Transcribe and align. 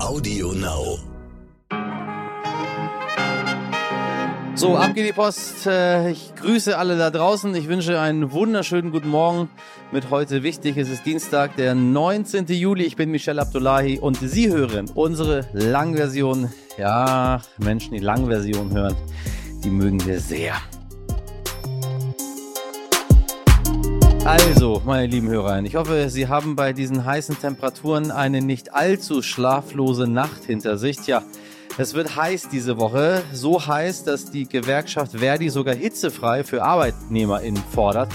Audio 0.00 0.52
Now. 0.52 0.98
So, 4.54 4.76
ab 4.76 4.94
geht 4.94 5.08
die 5.08 5.12
Post. 5.12 5.66
Äh, 5.66 6.10
Ich 6.10 6.34
grüße 6.36 6.76
alle 6.78 6.96
da 6.96 7.10
draußen. 7.10 7.54
Ich 7.54 7.68
wünsche 7.68 8.00
einen 8.00 8.32
wunderschönen 8.32 8.90
guten 8.90 9.08
Morgen 9.08 9.48
mit 9.92 10.10
heute 10.10 10.42
wichtig. 10.42 10.76
Es 10.76 10.88
ist 10.88 11.04
Dienstag, 11.04 11.56
der 11.56 11.74
19. 11.74 12.46
Juli. 12.46 12.84
Ich 12.84 12.96
bin 12.96 13.10
Michelle 13.10 13.42
Abdullahi 13.42 13.98
und 13.98 14.16
Sie 14.16 14.48
hören 14.48 14.90
unsere 14.94 15.46
Langversion. 15.52 16.50
Ja, 16.76 17.40
Menschen, 17.58 17.92
die 17.92 18.00
Langversion 18.00 18.72
hören, 18.72 18.96
die 19.64 19.70
mögen 19.70 20.04
wir 20.06 20.20
sehr. 20.20 20.54
Also, 24.28 24.82
meine 24.84 25.06
lieben 25.06 25.30
Hörer, 25.30 25.62
ich 25.62 25.74
hoffe, 25.74 26.10
Sie 26.10 26.28
haben 26.28 26.54
bei 26.54 26.74
diesen 26.74 27.06
heißen 27.06 27.40
Temperaturen 27.40 28.10
eine 28.10 28.42
nicht 28.42 28.74
allzu 28.74 29.22
schlaflose 29.22 30.06
Nacht 30.06 30.44
hinter 30.44 30.76
sich. 30.76 30.98
Tja, 30.98 31.22
es 31.78 31.94
wird 31.94 32.14
heiß 32.14 32.50
diese 32.50 32.76
Woche. 32.76 33.22
So 33.32 33.66
heiß, 33.66 34.04
dass 34.04 34.30
die 34.30 34.46
Gewerkschaft 34.46 35.12
Verdi 35.12 35.48
sogar 35.48 35.74
hitzefrei 35.74 36.44
für 36.44 36.62
ArbeitnehmerInnen 36.62 37.62
fordert. 37.72 38.12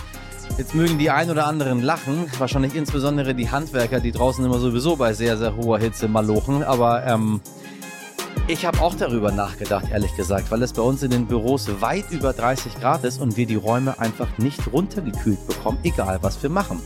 Jetzt 0.60 0.76
mögen 0.76 1.00
die 1.00 1.10
ein 1.10 1.32
oder 1.32 1.48
anderen 1.48 1.82
lachen, 1.82 2.28
wahrscheinlich 2.38 2.76
insbesondere 2.76 3.34
die 3.34 3.50
Handwerker, 3.50 4.00
die 4.00 4.12
draußen 4.12 4.46
immer 4.46 4.60
sowieso 4.60 4.96
bei 4.96 5.14
sehr, 5.14 5.36
sehr 5.38 5.56
hoher 5.56 5.80
Hitze 5.80 6.08
malochen. 6.08 6.62
Aber 6.62 7.08
ähm, 7.08 7.42
ich 8.48 8.66
habe 8.66 8.82
auch 8.82 8.96
darüber 8.96 9.32
nachgedacht, 9.32 9.86
ehrlich 9.92 10.16
gesagt, 10.16 10.52
weil 10.52 10.62
es 10.64 10.74
bei 10.74 10.82
uns 10.82 11.02
in 11.02 11.12
den 11.12 11.28
Büros 11.28 11.70
weit 11.82 12.12
über 12.12 12.34
30 12.34 12.76
Grad 12.76 13.04
ist 13.04 13.22
und 13.22 13.38
wir 13.38 13.46
die 13.46 13.56
Räume 13.56 14.00
einfach 14.00 14.38
nicht 14.38 14.60
runtergekühlt 14.72 15.48
bekommen, 15.48 15.80
egal 15.84 16.20
was 16.22 16.42
wir 16.44 16.50
machen. 16.50 16.82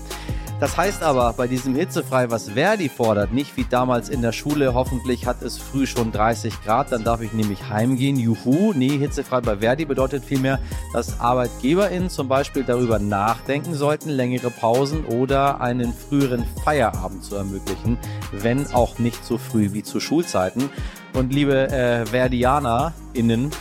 Das 0.60 0.76
heißt 0.76 1.04
aber 1.04 1.34
bei 1.34 1.48
diesem 1.48 1.76
Hitzefrei, 1.76 2.32
was 2.32 2.50
Verdi 2.50 2.90
fordert, 2.90 3.32
nicht 3.32 3.56
wie 3.58 3.66
damals 3.70 4.10
in 4.10 4.24
der 4.24 4.32
Schule, 4.32 4.74
hoffentlich 4.74 5.28
hat 5.28 5.44
es 5.44 5.60
früh 5.60 5.86
schon 5.86 6.12
30 6.12 6.64
Grad, 6.64 6.92
dann 6.92 7.04
darf 7.04 7.22
ich 7.22 7.32
nämlich 7.32 7.70
heimgehen, 7.70 8.18
juhu. 8.18 8.74
Nee, 8.74 8.98
hitzefrei 8.98 9.41
bei 9.41 9.58
Verdi 9.58 9.86
bedeutet 9.86 10.26
vielmehr, 10.26 10.58
dass 10.94 11.20
ArbeitgeberInnen 11.20 12.10
zum 12.10 12.27
Beispiel 12.27 12.64
darüber 12.64 12.98
nachdenken 12.98 13.76
sollten, 13.76 14.10
längere 14.10 14.49
Pausen 14.49 15.05
oder 15.05 15.62
einen 15.62 15.94
früheren 15.94 16.44
Feierabend 16.64 17.24
zu 17.24 17.36
ermöglichen, 17.36 17.99
wenn 18.32 18.66
auch 18.74 18.98
nicht 18.98 19.24
so 19.24 19.38
früh 19.38 19.74
wie 19.74 19.84
zu 19.84 19.99
Schulzeiten. 19.99 20.71
Und 21.14 21.32
liebe 21.32 21.70
äh, 21.70 22.04
VerdianerInnen, 22.08 23.52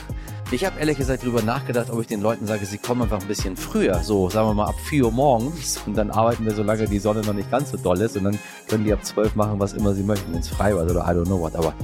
ich 0.52 0.64
habe 0.64 0.78
ehrlich 0.78 0.96
gesagt 0.96 1.22
darüber 1.22 1.42
nachgedacht, 1.42 1.90
ob 1.90 2.00
ich 2.00 2.06
den 2.06 2.20
Leuten 2.20 2.46
sage, 2.46 2.64
sie 2.66 2.78
kommen 2.78 3.02
einfach 3.02 3.20
ein 3.20 3.26
bisschen 3.26 3.56
früher, 3.56 4.02
so 4.02 4.30
sagen 4.30 4.48
wir 4.48 4.54
mal 4.54 4.66
ab 4.66 4.78
4 4.84 5.06
Uhr 5.06 5.12
morgens. 5.12 5.80
Und 5.86 5.96
dann 5.96 6.10
arbeiten 6.10 6.44
wir, 6.44 6.54
solange 6.54 6.86
die 6.86 7.00
Sonne 7.00 7.22
noch 7.22 7.34
nicht 7.34 7.50
ganz 7.50 7.72
so 7.72 7.76
doll 7.76 8.00
ist. 8.00 8.16
Und 8.16 8.24
dann 8.24 8.38
können 8.68 8.84
die 8.84 8.92
ab 8.92 9.04
12 9.04 9.34
machen, 9.34 9.58
was 9.58 9.72
immer 9.72 9.92
sie 9.94 10.04
möchten, 10.04 10.32
wenn 10.32 10.40
es 10.40 10.48
frei 10.48 10.74
war 10.74 10.84
oder 10.84 11.00
I 11.00 11.16
don't 11.16 11.24
know 11.24 11.40
what, 11.40 11.56
aber 11.56 11.74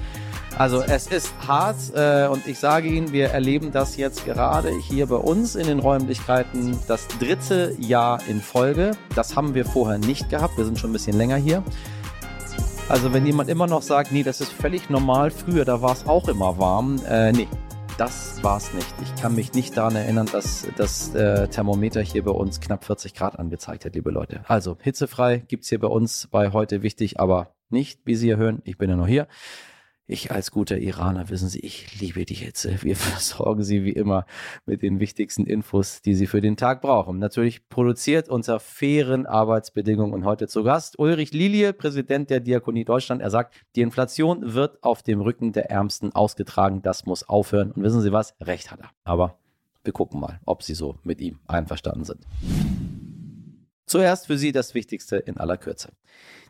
also 0.58 0.82
es 0.82 1.06
ist 1.06 1.32
hart 1.46 1.78
äh, 1.94 2.26
und 2.28 2.46
ich 2.46 2.58
sage 2.58 2.86
Ihnen, 2.86 3.10
wir 3.10 3.28
erleben 3.28 3.72
das 3.72 3.96
jetzt 3.96 4.26
gerade 4.26 4.70
hier 4.70 5.06
bei 5.06 5.16
uns 5.16 5.56
in 5.56 5.66
den 5.66 5.78
Räumlichkeiten. 5.78 6.78
Das 6.86 7.08
dritte 7.08 7.74
Jahr 7.78 8.20
in 8.28 8.40
Folge. 8.40 8.92
Das 9.14 9.34
haben 9.34 9.54
wir 9.54 9.64
vorher 9.64 9.98
nicht 9.98 10.28
gehabt, 10.28 10.58
wir 10.58 10.66
sind 10.66 10.78
schon 10.78 10.90
ein 10.90 10.92
bisschen 10.92 11.16
länger 11.16 11.36
hier. 11.36 11.62
Also 12.88 13.14
wenn 13.14 13.24
jemand 13.24 13.48
immer 13.48 13.66
noch 13.66 13.80
sagt, 13.80 14.12
nee, 14.12 14.22
das 14.22 14.42
ist 14.42 14.52
völlig 14.52 14.90
normal, 14.90 15.30
früher, 15.30 15.64
da 15.64 15.80
war 15.80 15.92
es 15.92 16.06
auch 16.06 16.28
immer 16.28 16.58
warm, 16.58 17.00
äh, 17.08 17.32
nee, 17.32 17.48
das 17.98 18.42
war 18.42 18.56
es 18.56 18.72
nicht. 18.72 18.94
Ich 19.02 19.20
kann 19.20 19.34
mich 19.34 19.52
nicht 19.52 19.76
daran 19.76 19.96
erinnern, 19.96 20.28
dass 20.30 20.66
das 20.76 21.14
äh, 21.14 21.48
Thermometer 21.48 22.00
hier 22.00 22.24
bei 22.24 22.30
uns 22.30 22.60
knapp 22.60 22.84
40 22.84 23.14
Grad 23.14 23.38
angezeigt 23.38 23.84
hat, 23.84 23.94
liebe 23.94 24.10
Leute. 24.10 24.40
Also 24.48 24.76
hitzefrei 24.80 25.38
gibt's 25.38 25.68
hier 25.68 25.78
bei 25.78 25.88
uns 25.88 26.28
bei 26.30 26.52
heute 26.52 26.82
wichtig, 26.82 27.20
aber 27.20 27.54
nicht, 27.70 28.00
wie 28.04 28.14
Sie 28.14 28.26
hier 28.26 28.36
hören. 28.36 28.62
Ich 28.64 28.78
bin 28.78 28.90
ja 28.90 28.96
noch 28.96 29.06
hier. 29.06 29.26
Ich 30.08 30.32
als 30.32 30.50
guter 30.50 30.78
Iraner, 30.78 31.30
wissen 31.30 31.48
Sie, 31.48 31.60
ich 31.60 32.00
liebe 32.00 32.24
die 32.24 32.34
Hitze. 32.34 32.82
Wir 32.82 32.96
versorgen 32.96 33.62
Sie 33.62 33.84
wie 33.84 33.92
immer 33.92 34.26
mit 34.66 34.82
den 34.82 34.98
wichtigsten 34.98 35.46
Infos, 35.46 36.02
die 36.02 36.14
Sie 36.14 36.26
für 36.26 36.40
den 36.40 36.56
Tag 36.56 36.82
brauchen. 36.82 37.18
Natürlich 37.18 37.68
produziert 37.68 38.28
unter 38.28 38.58
fairen 38.58 39.26
Arbeitsbedingungen 39.26 40.12
und 40.12 40.24
heute 40.24 40.48
zu 40.48 40.64
Gast 40.64 40.98
Ulrich 40.98 41.32
Lilie, 41.32 41.72
Präsident 41.72 42.30
der 42.30 42.40
Diakonie 42.40 42.84
Deutschland. 42.84 43.22
Er 43.22 43.30
sagt, 43.30 43.54
die 43.76 43.82
Inflation 43.82 44.54
wird 44.54 44.82
auf 44.82 45.04
dem 45.04 45.20
Rücken 45.20 45.52
der 45.52 45.70
Ärmsten 45.70 46.12
ausgetragen. 46.12 46.82
Das 46.82 47.06
muss 47.06 47.28
aufhören. 47.28 47.70
Und 47.70 47.84
wissen 47.84 48.00
Sie 48.00 48.12
was? 48.12 48.34
Recht 48.40 48.72
hat 48.72 48.80
er. 48.80 48.90
Aber 49.04 49.38
wir 49.84 49.92
gucken 49.92 50.20
mal, 50.20 50.40
ob 50.44 50.64
Sie 50.64 50.74
so 50.74 50.98
mit 51.04 51.20
ihm 51.20 51.38
einverstanden 51.46 52.04
sind. 52.04 52.26
Zuerst 53.86 54.26
für 54.26 54.38
Sie 54.38 54.52
das 54.52 54.74
Wichtigste 54.74 55.16
in 55.16 55.36
aller 55.36 55.56
Kürze. 55.56 55.90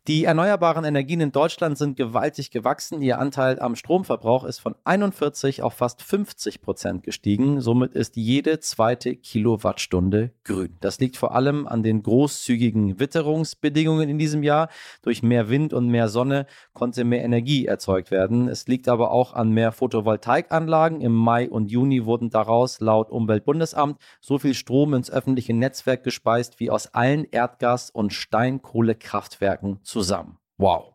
Die 0.08 0.24
erneuerbaren 0.24 0.84
Energien 0.84 1.20
in 1.20 1.30
Deutschland 1.30 1.78
sind 1.78 1.96
gewaltig 1.96 2.50
gewachsen. 2.50 3.02
Ihr 3.02 3.20
Anteil 3.20 3.60
am 3.60 3.76
Stromverbrauch 3.76 4.42
ist 4.42 4.58
von 4.58 4.74
41 4.82 5.62
auf 5.62 5.74
fast 5.74 6.02
50 6.02 6.60
Prozent 6.60 7.04
gestiegen. 7.04 7.60
Somit 7.60 7.94
ist 7.94 8.16
jede 8.16 8.58
zweite 8.58 9.14
Kilowattstunde 9.14 10.32
grün. 10.42 10.76
Das 10.80 10.98
liegt 10.98 11.16
vor 11.16 11.36
allem 11.36 11.68
an 11.68 11.84
den 11.84 12.02
großzügigen 12.02 12.98
Witterungsbedingungen 12.98 14.08
in 14.08 14.18
diesem 14.18 14.42
Jahr. 14.42 14.70
Durch 15.02 15.22
mehr 15.22 15.48
Wind 15.48 15.72
und 15.72 15.86
mehr 15.86 16.08
Sonne 16.08 16.46
konnte 16.72 17.04
mehr 17.04 17.22
Energie 17.22 17.66
erzeugt 17.66 18.10
werden. 18.10 18.48
Es 18.48 18.66
liegt 18.66 18.88
aber 18.88 19.12
auch 19.12 19.34
an 19.34 19.50
mehr 19.50 19.70
Photovoltaikanlagen. 19.70 21.00
Im 21.00 21.14
Mai 21.14 21.48
und 21.48 21.70
Juni 21.70 22.04
wurden 22.04 22.28
daraus 22.28 22.80
laut 22.80 23.08
Umweltbundesamt 23.08 24.00
so 24.20 24.41
viel 24.41 24.54
Strom 24.54 24.94
ins 24.94 25.12
öffentliche 25.12 25.54
Netzwerk 25.54 26.02
gespeist 26.02 26.58
wie 26.58 26.72
aus 26.72 26.92
allen 26.92 27.24
Erdgas- 27.26 27.92
und 27.92 28.12
Steinkohlekraftwerken 28.12 29.78
zusammen. 29.92 30.38
Wow. 30.56 30.94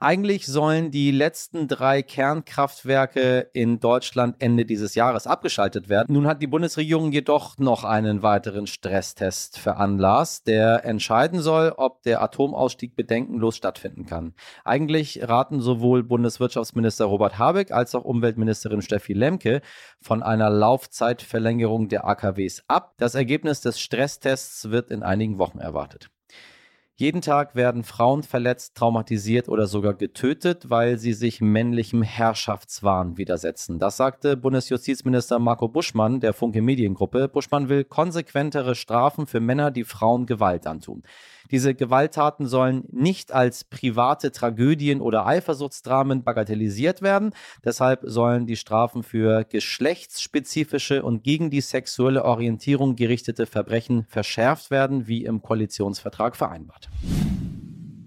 Eigentlich 0.00 0.46
sollen 0.46 0.92
die 0.92 1.10
letzten 1.10 1.66
drei 1.66 2.02
Kernkraftwerke 2.02 3.50
in 3.52 3.80
Deutschland 3.80 4.36
Ende 4.38 4.64
dieses 4.64 4.94
Jahres 4.94 5.26
abgeschaltet 5.26 5.88
werden. 5.88 6.14
Nun 6.14 6.28
hat 6.28 6.40
die 6.40 6.46
Bundesregierung 6.46 7.10
jedoch 7.10 7.58
noch 7.58 7.82
einen 7.82 8.22
weiteren 8.22 8.68
Stresstest 8.68 9.58
veranlasst, 9.58 10.46
der 10.46 10.84
entscheiden 10.84 11.40
soll, 11.40 11.74
ob 11.76 12.02
der 12.04 12.22
Atomausstieg 12.22 12.94
bedenkenlos 12.94 13.56
stattfinden 13.56 14.06
kann. 14.06 14.34
Eigentlich 14.64 15.28
raten 15.28 15.60
sowohl 15.60 16.04
Bundeswirtschaftsminister 16.04 17.06
Robert 17.06 17.36
Habeck 17.38 17.72
als 17.72 17.96
auch 17.96 18.04
Umweltministerin 18.04 18.82
Steffi 18.82 19.14
Lemke 19.14 19.62
von 20.00 20.22
einer 20.22 20.48
Laufzeitverlängerung 20.48 21.88
der 21.88 22.06
AKWs 22.06 22.62
ab. 22.68 22.94
Das 22.98 23.16
Ergebnis 23.16 23.62
des 23.62 23.80
Stresstests 23.80 24.70
wird 24.70 24.92
in 24.92 25.02
einigen 25.02 25.38
Wochen 25.38 25.58
erwartet. 25.58 26.08
Jeden 27.00 27.20
Tag 27.20 27.54
werden 27.54 27.84
Frauen 27.84 28.24
verletzt, 28.24 28.74
traumatisiert 28.74 29.48
oder 29.48 29.68
sogar 29.68 29.94
getötet, 29.94 30.68
weil 30.68 30.98
sie 30.98 31.12
sich 31.12 31.40
männlichem 31.40 32.02
Herrschaftswahn 32.02 33.16
widersetzen. 33.16 33.78
Das 33.78 33.96
sagte 33.96 34.36
Bundesjustizminister 34.36 35.38
Marco 35.38 35.68
Buschmann 35.68 36.18
der 36.18 36.32
Funke 36.32 36.60
Mediengruppe. 36.60 37.28
Buschmann 37.28 37.68
will 37.68 37.84
konsequentere 37.84 38.74
Strafen 38.74 39.28
für 39.28 39.38
Männer, 39.38 39.70
die 39.70 39.84
Frauen 39.84 40.26
Gewalt 40.26 40.66
antun. 40.66 41.04
Diese 41.50 41.74
Gewalttaten 41.74 42.46
sollen 42.46 42.84
nicht 42.90 43.32
als 43.32 43.64
private 43.64 44.32
Tragödien 44.32 45.00
oder 45.00 45.26
Eifersuchtsdramen 45.26 46.22
bagatellisiert 46.22 47.02
werden. 47.02 47.32
Deshalb 47.64 48.00
sollen 48.04 48.46
die 48.46 48.56
Strafen 48.56 49.02
für 49.02 49.44
geschlechtsspezifische 49.44 51.02
und 51.02 51.24
gegen 51.24 51.50
die 51.50 51.60
sexuelle 51.60 52.24
Orientierung 52.24 52.96
gerichtete 52.96 53.46
Verbrechen 53.46 54.04
verschärft 54.08 54.70
werden, 54.70 55.06
wie 55.06 55.24
im 55.24 55.42
Koalitionsvertrag 55.42 56.36
vereinbart. 56.36 56.88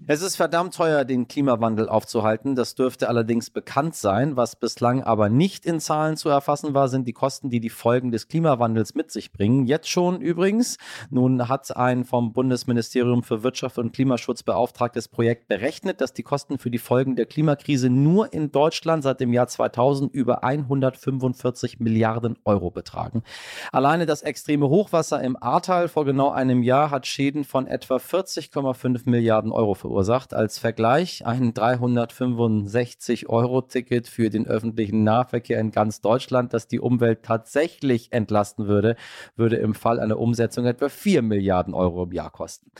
Es 0.08 0.20
ist 0.20 0.34
verdammt 0.34 0.74
teuer, 0.74 1.04
den 1.04 1.28
Klimawandel 1.28 1.88
aufzuhalten. 1.88 2.56
Das 2.56 2.74
dürfte 2.74 3.08
allerdings 3.08 3.50
bekannt 3.50 3.94
sein. 3.94 4.36
Was 4.36 4.56
bislang 4.56 5.04
aber 5.04 5.28
nicht 5.28 5.64
in 5.64 5.78
Zahlen 5.78 6.16
zu 6.16 6.28
erfassen 6.28 6.74
war, 6.74 6.88
sind 6.88 7.06
die 7.06 7.12
Kosten, 7.12 7.50
die 7.50 7.60
die 7.60 7.70
Folgen 7.70 8.10
des 8.10 8.26
Klimawandels 8.26 8.96
mit 8.96 9.12
sich 9.12 9.30
bringen. 9.30 9.64
Jetzt 9.64 9.88
schon 9.88 10.20
übrigens. 10.20 10.78
Nun 11.10 11.48
hat 11.48 11.76
ein 11.76 12.04
vom 12.04 12.32
Bundesministerium 12.32 13.22
für 13.22 13.44
Wirtschaft 13.44 13.78
und 13.78 13.92
Klimaschutz 13.92 14.42
beauftragtes 14.42 15.06
Projekt 15.06 15.46
berechnet, 15.46 16.00
dass 16.00 16.12
die 16.12 16.24
Kosten 16.24 16.58
für 16.58 16.72
die 16.72 16.78
Folgen 16.78 17.14
der 17.14 17.26
Klimakrise 17.26 17.88
nur 17.88 18.32
in 18.32 18.50
Deutschland 18.50 19.04
seit 19.04 19.20
dem 19.20 19.32
Jahr 19.32 19.46
2000 19.46 20.12
über 20.12 20.42
145 20.42 21.78
Milliarden 21.78 22.38
Euro 22.44 22.72
betragen. 22.72 23.22
Alleine 23.70 24.06
das 24.06 24.22
extreme 24.22 24.68
Hochwasser 24.68 25.22
im 25.22 25.40
Ahrtal 25.40 25.86
vor 25.86 26.04
genau 26.04 26.30
einem 26.30 26.64
Jahr 26.64 26.90
hat 26.90 27.06
Schäden 27.06 27.44
von 27.44 27.68
etwa 27.68 27.98
40,5 27.98 29.08
Milliarden 29.08 29.52
Euro 29.52 29.74
verursacht 29.74 29.91
verursacht. 29.92 30.32
Als 30.32 30.58
Vergleich 30.58 31.26
ein 31.26 31.52
365-Euro-Ticket 31.52 34.08
für 34.08 34.30
den 34.30 34.46
öffentlichen 34.46 35.04
Nahverkehr 35.04 35.60
in 35.60 35.70
ganz 35.70 36.00
Deutschland, 36.00 36.54
das 36.54 36.66
die 36.66 36.80
Umwelt 36.80 37.22
tatsächlich 37.22 38.10
entlasten 38.10 38.66
würde, 38.66 38.96
würde 39.36 39.56
im 39.56 39.74
Fall 39.74 40.00
einer 40.00 40.18
Umsetzung 40.18 40.64
etwa 40.64 40.88
4 40.88 41.20
Milliarden 41.20 41.74
Euro 41.74 42.04
im 42.04 42.12
Jahr 42.12 42.30
kosten. 42.30 42.70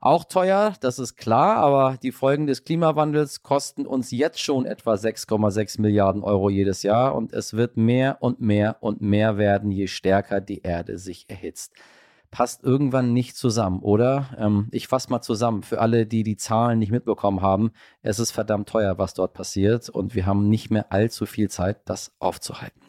Auch 0.00 0.24
teuer, 0.24 0.72
das 0.80 0.98
ist 0.98 1.16
klar, 1.16 1.56
aber 1.56 1.98
die 2.02 2.12
Folgen 2.12 2.46
des 2.46 2.64
Klimawandels 2.64 3.42
kosten 3.42 3.86
uns 3.86 4.10
jetzt 4.10 4.40
schon 4.40 4.64
etwa 4.66 4.94
6,6 4.94 5.80
Milliarden 5.80 6.22
Euro 6.22 6.50
jedes 6.50 6.82
Jahr 6.82 7.14
und 7.14 7.32
es 7.32 7.54
wird 7.54 7.78
mehr 7.78 8.18
und 8.20 8.38
mehr 8.40 8.76
und 8.80 9.00
mehr 9.00 9.38
werden, 9.38 9.70
je 9.70 9.86
stärker 9.86 10.42
die 10.42 10.60
Erde 10.62 10.98
sich 10.98 11.24
erhitzt. 11.28 11.72
Passt 12.34 12.64
irgendwann 12.64 13.12
nicht 13.12 13.36
zusammen, 13.36 13.78
oder? 13.78 14.30
Ähm, 14.36 14.66
ich 14.72 14.88
fasse 14.88 15.08
mal 15.08 15.22
zusammen. 15.22 15.62
Für 15.62 15.80
alle, 15.80 16.04
die 16.04 16.24
die 16.24 16.36
Zahlen 16.36 16.80
nicht 16.80 16.90
mitbekommen 16.90 17.42
haben, 17.42 17.70
es 18.02 18.18
ist 18.18 18.32
verdammt 18.32 18.68
teuer, 18.68 18.98
was 18.98 19.14
dort 19.14 19.34
passiert 19.34 19.88
und 19.88 20.16
wir 20.16 20.26
haben 20.26 20.48
nicht 20.48 20.68
mehr 20.68 20.92
allzu 20.92 21.26
viel 21.26 21.48
Zeit, 21.48 21.88
das 21.88 22.12
aufzuhalten. 22.18 22.80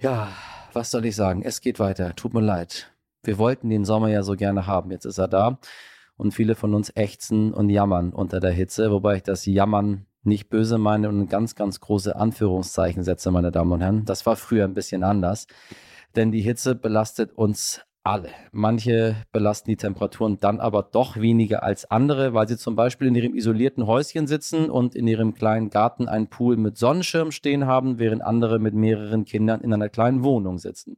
Ja, 0.00 0.28
was 0.72 0.90
soll 0.90 1.04
ich 1.04 1.16
sagen? 1.16 1.42
Es 1.42 1.60
geht 1.60 1.78
weiter. 1.78 2.16
Tut 2.16 2.32
mir 2.32 2.40
leid. 2.40 2.90
Wir 3.22 3.36
wollten 3.36 3.68
den 3.68 3.84
Sommer 3.84 4.08
ja 4.08 4.22
so 4.22 4.36
gerne 4.36 4.66
haben. 4.66 4.90
Jetzt 4.90 5.04
ist 5.04 5.18
er 5.18 5.28
da. 5.28 5.58
Und 6.16 6.32
viele 6.32 6.54
von 6.54 6.72
uns 6.72 6.90
ächzen 6.96 7.52
und 7.52 7.68
jammern 7.68 8.14
unter 8.14 8.40
der 8.40 8.52
Hitze, 8.52 8.90
wobei 8.90 9.16
ich 9.16 9.22
das 9.22 9.44
Jammern 9.44 10.06
nicht 10.22 10.48
böse 10.50 10.78
meine 10.78 11.08
und 11.08 11.28
ganz, 11.28 11.54
ganz 11.54 11.80
große 11.80 12.16
Anführungszeichen 12.16 13.02
setze, 13.02 13.30
meine 13.30 13.50
Damen 13.50 13.72
und 13.72 13.80
Herren. 13.80 14.04
Das 14.04 14.26
war 14.26 14.36
früher 14.36 14.64
ein 14.64 14.74
bisschen 14.74 15.02
anders, 15.02 15.46
denn 16.16 16.32
die 16.32 16.40
Hitze 16.40 16.74
belastet 16.74 17.32
uns 17.32 17.82
alle. 18.08 18.30
Manche 18.52 19.16
belasten 19.32 19.70
die 19.70 19.76
Temperaturen 19.76 20.38
dann 20.38 20.60
aber 20.60 20.82
doch 20.82 21.16
weniger 21.16 21.62
als 21.62 21.90
andere, 21.90 22.32
weil 22.32 22.48
sie 22.48 22.56
zum 22.56 22.74
Beispiel 22.74 23.08
in 23.08 23.14
ihrem 23.14 23.34
isolierten 23.34 23.86
Häuschen 23.86 24.26
sitzen 24.26 24.70
und 24.70 24.94
in 24.94 25.06
ihrem 25.06 25.34
kleinen 25.34 25.68
Garten 25.68 26.08
einen 26.08 26.28
Pool 26.28 26.56
mit 26.56 26.78
Sonnenschirm 26.78 27.32
stehen 27.32 27.66
haben, 27.66 27.98
während 27.98 28.22
andere 28.22 28.58
mit 28.58 28.74
mehreren 28.74 29.24
Kindern 29.24 29.60
in 29.60 29.74
einer 29.74 29.90
kleinen 29.90 30.24
Wohnung 30.24 30.58
sitzen. 30.58 30.96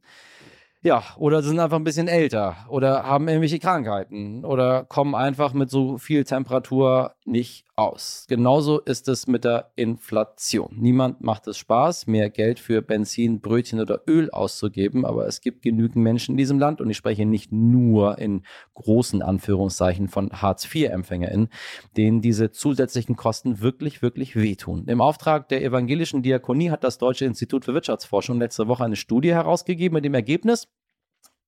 Ja, 0.83 1.03
oder 1.17 1.43
sind 1.43 1.59
einfach 1.59 1.77
ein 1.77 1.83
bisschen 1.83 2.07
älter 2.07 2.55
oder 2.67 3.03
haben 3.03 3.27
irgendwelche 3.27 3.59
Krankheiten 3.59 4.43
oder 4.43 4.83
kommen 4.85 5.13
einfach 5.13 5.53
mit 5.53 5.69
so 5.69 5.99
viel 5.99 6.23
Temperatur 6.23 7.13
nicht 7.23 7.65
aus. 7.81 8.25
Genauso 8.29 8.79
ist 8.79 9.07
es 9.07 9.25
mit 9.25 9.43
der 9.43 9.71
Inflation. 9.75 10.69
Niemand 10.77 11.21
macht 11.21 11.47
es 11.47 11.57
Spaß, 11.57 12.05
mehr 12.05 12.29
Geld 12.29 12.59
für 12.59 12.83
Benzin, 12.83 13.41
Brötchen 13.41 13.79
oder 13.79 14.01
Öl 14.07 14.29
auszugeben, 14.29 15.03
aber 15.03 15.25
es 15.25 15.41
gibt 15.41 15.63
genügend 15.63 15.97
Menschen 15.97 16.33
in 16.33 16.37
diesem 16.37 16.59
Land 16.59 16.79
und 16.79 16.89
ich 16.91 16.97
spreche 16.97 17.25
nicht 17.25 17.51
nur 17.51 18.19
in 18.19 18.43
großen 18.75 19.23
Anführungszeichen 19.23 20.09
von 20.09 20.29
Hartz-IV-EmpfängerInnen, 20.31 21.49
denen 21.97 22.21
diese 22.21 22.51
zusätzlichen 22.51 23.15
Kosten 23.15 23.61
wirklich, 23.61 24.03
wirklich 24.03 24.35
wehtun. 24.35 24.85
Im 24.87 25.01
Auftrag 25.01 25.49
der 25.49 25.63
evangelischen 25.63 26.21
Diakonie 26.21 26.69
hat 26.69 26.83
das 26.83 26.99
Deutsche 26.99 27.25
Institut 27.25 27.65
für 27.65 27.73
Wirtschaftsforschung 27.73 28.37
letzte 28.37 28.67
Woche 28.67 28.83
eine 28.83 28.95
Studie 28.95 29.33
herausgegeben 29.33 29.95
mit 29.95 30.05
dem 30.05 30.13
Ergebnis, 30.13 30.67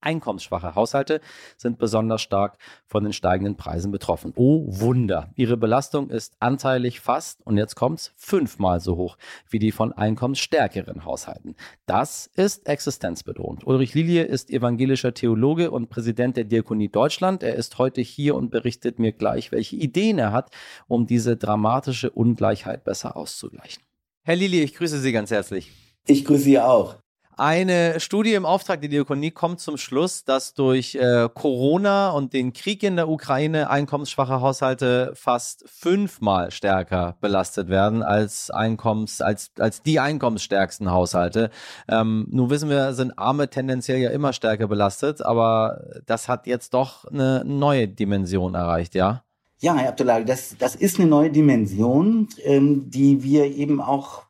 Einkommensschwache 0.03 0.75
Haushalte 0.75 1.21
sind 1.57 1.79
besonders 1.79 2.21
stark 2.21 2.57
von 2.85 3.03
den 3.03 3.13
steigenden 3.13 3.55
Preisen 3.55 3.91
betroffen. 3.91 4.33
Oh 4.35 4.65
Wunder! 4.67 5.29
Ihre 5.35 5.57
Belastung 5.57 6.09
ist 6.09 6.35
anteilig 6.39 6.99
fast, 6.99 7.45
und 7.45 7.57
jetzt 7.57 7.75
kommt's, 7.75 8.13
fünfmal 8.15 8.79
so 8.79 8.97
hoch 8.97 9.17
wie 9.49 9.59
die 9.59 9.71
von 9.71 9.93
einkommensstärkeren 9.93 11.05
Haushalten. 11.05 11.55
Das 11.85 12.27
ist 12.35 12.67
existenzbedrohend. 12.67 13.65
Ulrich 13.65 13.93
Lilie 13.93 14.23
ist 14.23 14.49
evangelischer 14.49 15.13
Theologe 15.13 15.71
und 15.71 15.89
Präsident 15.89 16.37
der 16.37 16.43
Diakonie 16.43 16.89
Deutschland. 16.89 17.43
Er 17.43 17.55
ist 17.55 17.77
heute 17.77 18.01
hier 18.01 18.35
und 18.35 18.51
berichtet 18.51 18.99
mir 18.99 19.11
gleich, 19.11 19.51
welche 19.51 19.75
Ideen 19.75 20.19
er 20.19 20.31
hat, 20.31 20.51
um 20.87 21.07
diese 21.07 21.37
dramatische 21.37 22.11
Ungleichheit 22.11 22.83
besser 22.83 23.15
auszugleichen. 23.17 23.83
Herr 24.23 24.35
Lilie, 24.35 24.63
ich 24.63 24.73
grüße 24.75 24.99
Sie 24.99 25.11
ganz 25.11 25.31
herzlich. 25.31 25.71
Ich 26.07 26.25
grüße 26.25 26.43
Sie 26.43 26.59
auch. 26.59 27.02
Eine 27.35 27.99
Studie 27.99 28.35
im 28.35 28.45
Auftrag 28.45 28.81
der 28.81 28.91
Diakonie 28.91 29.31
kommt 29.31 29.59
zum 29.59 29.77
Schluss, 29.77 30.23
dass 30.23 30.53
durch 30.53 30.93
äh, 30.93 31.27
Corona 31.33 32.11
und 32.11 32.31
den 32.33 32.53
Krieg 32.53 32.83
in 32.83 32.95
der 32.95 33.09
Ukraine 33.09 33.71
einkommensschwache 33.71 34.39
Haushalte 34.39 35.13
fast 35.15 35.67
fünfmal 35.67 36.51
stärker 36.51 37.17
belastet 37.21 37.69
werden 37.69 38.03
als 38.03 38.51
Einkommens, 38.51 39.19
als, 39.19 39.49
als 39.57 39.81
die 39.81 39.99
einkommensstärksten 39.99 40.91
Haushalte. 40.91 41.49
Ähm, 41.89 42.27
nun 42.29 42.51
wissen 42.51 42.69
wir, 42.69 42.93
sind 42.93 43.17
Arme 43.17 43.49
tendenziell 43.49 43.97
ja 43.97 44.11
immer 44.11 44.31
stärker 44.33 44.67
belastet, 44.67 45.25
aber 45.25 45.83
das 46.05 46.27
hat 46.27 46.45
jetzt 46.45 46.75
doch 46.75 47.05
eine 47.05 47.43
neue 47.45 47.87
Dimension 47.87 48.53
erreicht, 48.53 48.93
ja? 48.93 49.23
Ja, 49.59 49.75
Herr 49.75 49.89
Abdullah, 49.89 50.19
das, 50.21 50.55
das 50.59 50.75
ist 50.75 50.99
eine 50.99 51.09
neue 51.09 51.31
Dimension, 51.31 52.27
ähm, 52.43 52.91
die 52.91 53.23
wir 53.23 53.45
eben 53.45 53.81
auch 53.81 54.23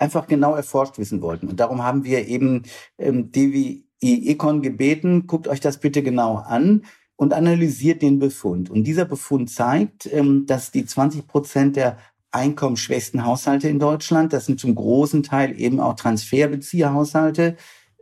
einfach 0.00 0.26
genau 0.26 0.54
erforscht 0.54 0.98
wissen 0.98 1.22
wollten. 1.22 1.48
Und 1.48 1.60
darum 1.60 1.84
haben 1.84 2.04
wir 2.04 2.26
eben 2.26 2.64
ähm, 2.98 3.30
DWI 3.30 3.84
Econ 4.02 4.62
gebeten, 4.62 5.26
guckt 5.26 5.46
euch 5.46 5.60
das 5.60 5.78
bitte 5.78 6.02
genau 6.02 6.36
an 6.36 6.84
und 7.16 7.34
analysiert 7.34 8.00
den 8.00 8.18
Befund. 8.18 8.70
Und 8.70 8.84
dieser 8.84 9.04
Befund 9.04 9.50
zeigt, 9.50 10.10
ähm, 10.12 10.46
dass 10.46 10.70
die 10.70 10.86
20 10.86 11.26
Prozent 11.26 11.76
der 11.76 11.98
einkommensschwächsten 12.30 13.24
Haushalte 13.26 13.68
in 13.68 13.78
Deutschland, 13.78 14.32
das 14.32 14.46
sind 14.46 14.58
zum 14.58 14.74
großen 14.74 15.22
Teil 15.22 15.60
eben 15.60 15.80
auch 15.80 15.94
Transferbezieherhaushalte, 15.94 17.56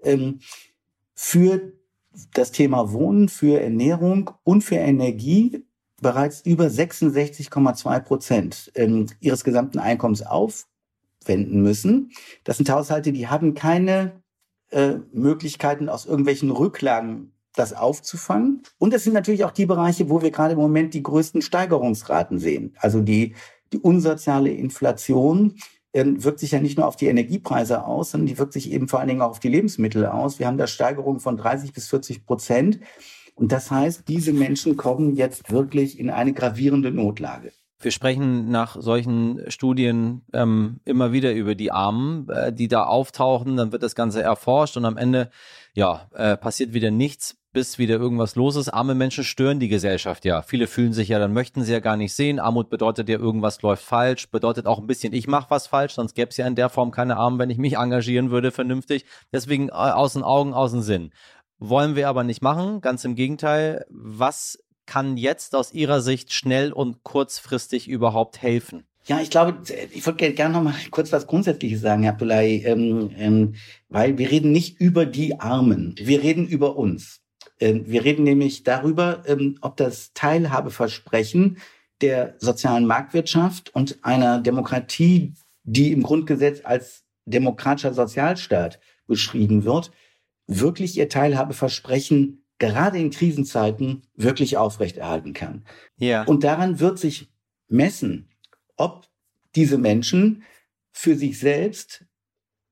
ähm, 0.05 0.39
für 1.15 1.73
das 2.35 2.53
Thema 2.53 2.93
Wohnen, 2.93 3.29
für 3.29 3.61
Ernährung 3.61 4.31
und 4.45 4.63
für 4.63 4.77
Energie 4.77 5.65
bereits 6.01 6.43
über 6.43 6.67
66,2 6.67 8.01
Prozent 8.01 8.71
ähm, 8.77 9.07
ihres 9.19 9.43
gesamten 9.43 9.81
Einkommens 9.81 10.23
auf 10.23 10.69
aufwenden 11.29 11.63
müssen. 11.63 12.11
Das 12.45 12.57
sind 12.57 12.71
Haushalte, 12.71 13.13
die 13.13 13.29
haben 13.29 13.55
keine 13.55 14.23
äh, 14.71 14.95
Möglichkeiten 15.13 15.89
aus 15.89 16.07
irgendwelchen 16.07 16.51
Rücklagen 16.51 17.33
das 17.55 17.73
aufzufangen. 17.73 18.63
Und 18.79 18.93
das 18.93 19.05
sind 19.05 19.15
natürlich 19.15 19.45
auch 19.45 19.51
die 19.51 19.67
Bereiche, 19.67 20.09
wo 20.11 20.23
wir 20.23 20.31
gerade 20.31 20.53
im 20.53 20.61
Moment 20.61 20.95
die 20.95 21.03
größten 21.03 21.43
Steigerungsraten 21.43 22.39
sehen. 22.39 22.75
Also 22.79 23.01
die, 23.01 23.35
die 23.73 23.79
unsoziale 23.79 24.51
Inflation 24.51 25.57
äh, 25.93 26.05
wirkt 26.07 26.39
sich 26.39 26.53
ja 26.53 26.61
nicht 26.61 26.79
nur 26.79 26.87
auf 26.87 26.97
die 26.97 27.07
Energiepreise 27.07 27.85
aus, 27.85 28.13
sondern 28.13 28.27
die 28.27 28.39
wirkt 28.39 28.53
sich 28.53 28.71
eben 28.71 28.89
vor 28.89 29.01
allen 29.01 29.09
Dingen 29.09 29.23
auch 29.23 29.31
auf 29.31 29.41
die 29.41 29.49
Lebensmittel 29.49 30.07
aus. 30.07 30.39
Wir 30.39 30.47
haben 30.47 30.59
da 30.59 30.67
Steigerungen 30.67 31.21
von 31.21 31.37
30 31.37 31.73
bis 31.73 31.89
40 31.89 32.27
Prozent. 32.27 32.81
Und 33.35 33.53
das 33.53 33.71
heißt, 33.71 34.09
diese 34.09 34.33
Menschen 34.33 34.77
kommen 34.77 35.15
jetzt 35.15 35.51
wirklich 35.51 35.99
in 35.99 36.11
eine 36.11 36.33
gravierende 36.33 36.91
Notlage. 36.91 37.53
Wir 37.81 37.93
sprechen 37.93 38.51
nach 38.51 38.77
solchen 38.81 39.49
Studien 39.51 40.23
ähm, 40.33 40.81
immer 40.85 41.13
wieder 41.13 41.33
über 41.33 41.55
die 41.55 41.71
Armen, 41.71 42.29
äh, 42.29 42.53
die 42.53 42.67
da 42.67 42.85
auftauchen. 42.85 43.57
Dann 43.57 43.71
wird 43.71 43.85
das 43.85 43.95
Ganze 43.95 44.21
erforscht 44.21 44.77
und 44.77 44.85
am 44.85 44.97
Ende 44.97 45.31
ja 45.75 46.09
äh, 46.13 46.37
passiert 46.37 46.73
wieder 46.73 46.91
nichts, 46.91 47.37
bis 47.53 47.79
wieder 47.79 47.95
irgendwas 47.95 48.35
los 48.35 48.57
ist. 48.57 48.69
Arme 48.69 48.97
Menschen 48.97 49.23
stören 49.23 49.61
die 49.61 49.69
Gesellschaft 49.69 50.25
ja. 50.25 50.43
Viele 50.43 50.67
fühlen 50.67 50.93
sich 50.93 51.09
ja, 51.09 51.21
dann 51.21 51.33
möchten 51.33 51.63
sie 51.63 51.73
ja 51.73 51.79
gar 51.79 51.97
nicht 51.97 52.15
sehen. 52.15 52.41
Armut 52.41 52.69
bedeutet 52.69 53.09
ja, 53.09 53.17
irgendwas 53.17 53.63
läuft 53.63 53.85
falsch. 53.85 54.29
Bedeutet 54.29 54.67
auch 54.67 54.81
ein 54.81 54.89
bisschen, 54.89 55.13
ich 55.13 55.29
mache 55.29 55.51
was 55.51 55.69
falsch, 55.69 55.95
sonst 55.95 56.15
gäbe 56.15 56.31
es 56.31 56.37
ja 56.37 56.49
in 56.49 56.57
der 56.57 56.71
Form 56.71 56.91
keine 56.91 57.17
Armen, 57.17 57.39
wenn 57.39 57.51
ich 57.51 57.59
mich 57.59 57.77
engagieren 57.77 58.33
würde 58.33 58.51
vernünftig. 58.51 59.05
Deswegen 59.33 59.69
äh, 59.69 59.73
aus 59.73 60.15
den 60.15 60.25
Augen, 60.25 60.53
aus 60.53 60.73
dem 60.73 60.83
Sinn. 60.83 61.13
Wollen 61.61 61.95
wir 61.95 62.09
aber 62.09 62.25
nicht 62.25 62.43
machen. 62.43 62.81
Ganz 62.81 63.05
im 63.05 63.15
Gegenteil. 63.15 63.85
Was 63.89 64.59
kann 64.89 65.17
jetzt 65.19 65.55
aus 65.55 65.73
Ihrer 65.73 66.01
Sicht 66.01 66.33
schnell 66.33 66.73
und 66.73 67.05
kurzfristig 67.05 67.89
überhaupt 67.89 68.41
helfen? 68.43 68.85
Ja, 69.07 69.21
ich 69.21 69.31
glaube, 69.31 69.59
ich 69.93 70.05
würde 70.05 70.33
gerne 70.33 70.55
noch 70.55 70.63
mal 70.63 70.75
kurz 70.91 71.13
was 71.13 71.27
Grundsätzliches 71.27 71.81
sagen, 71.81 72.03
Herr 72.03 72.13
Abdullahi, 72.13 72.63
ähm, 72.65 73.11
ähm, 73.17 73.55
weil 73.89 74.19
wir 74.19 74.31
reden 74.31 74.51
nicht 74.51 74.81
über 74.81 75.07
die 75.07 75.41
Armen, 75.41 75.95
wir 75.99 76.23
reden 76.23 76.47
über 76.47 76.77
uns. 76.77 77.21
Ähm, 77.61 77.85
wir 77.87 78.05
reden 78.05 78.25
nämlich 78.25 78.65
darüber, 78.65 79.23
ähm, 79.27 79.59
ob 79.61 79.77
das 79.77 80.13
Teilhabeversprechen 80.15 81.59
der 82.01 82.35
sozialen 82.39 82.87
Marktwirtschaft 82.87 83.75
und 83.75 83.99
einer 84.03 84.41
Demokratie, 84.41 85.35
die 85.65 85.93
im 85.93 86.03
Grundgesetz 86.03 86.61
als 86.65 87.05
demokratischer 87.27 87.95
Sozialstaat 87.95 88.81
beschrieben 89.07 89.65
wird, 89.65 89.91
wirklich 90.47 90.97
ihr 90.97 91.09
Teilhabeversprechen 91.09 92.45
gerade 92.59 92.99
in 92.99 93.11
Krisenzeiten 93.11 94.03
wirklich 94.15 94.57
aufrechterhalten 94.57 95.33
kann. 95.33 95.65
Ja. 95.97 96.25
Und 96.25 96.45
daran 96.45 96.81
wird 96.81 96.99
sich 96.99 97.31
messen, 97.69 98.29
ob 98.77 99.07
diese 99.55 99.79
Menschen 99.79 100.43
für 100.93 101.15
sich 101.15 101.39
selbst 101.39 102.05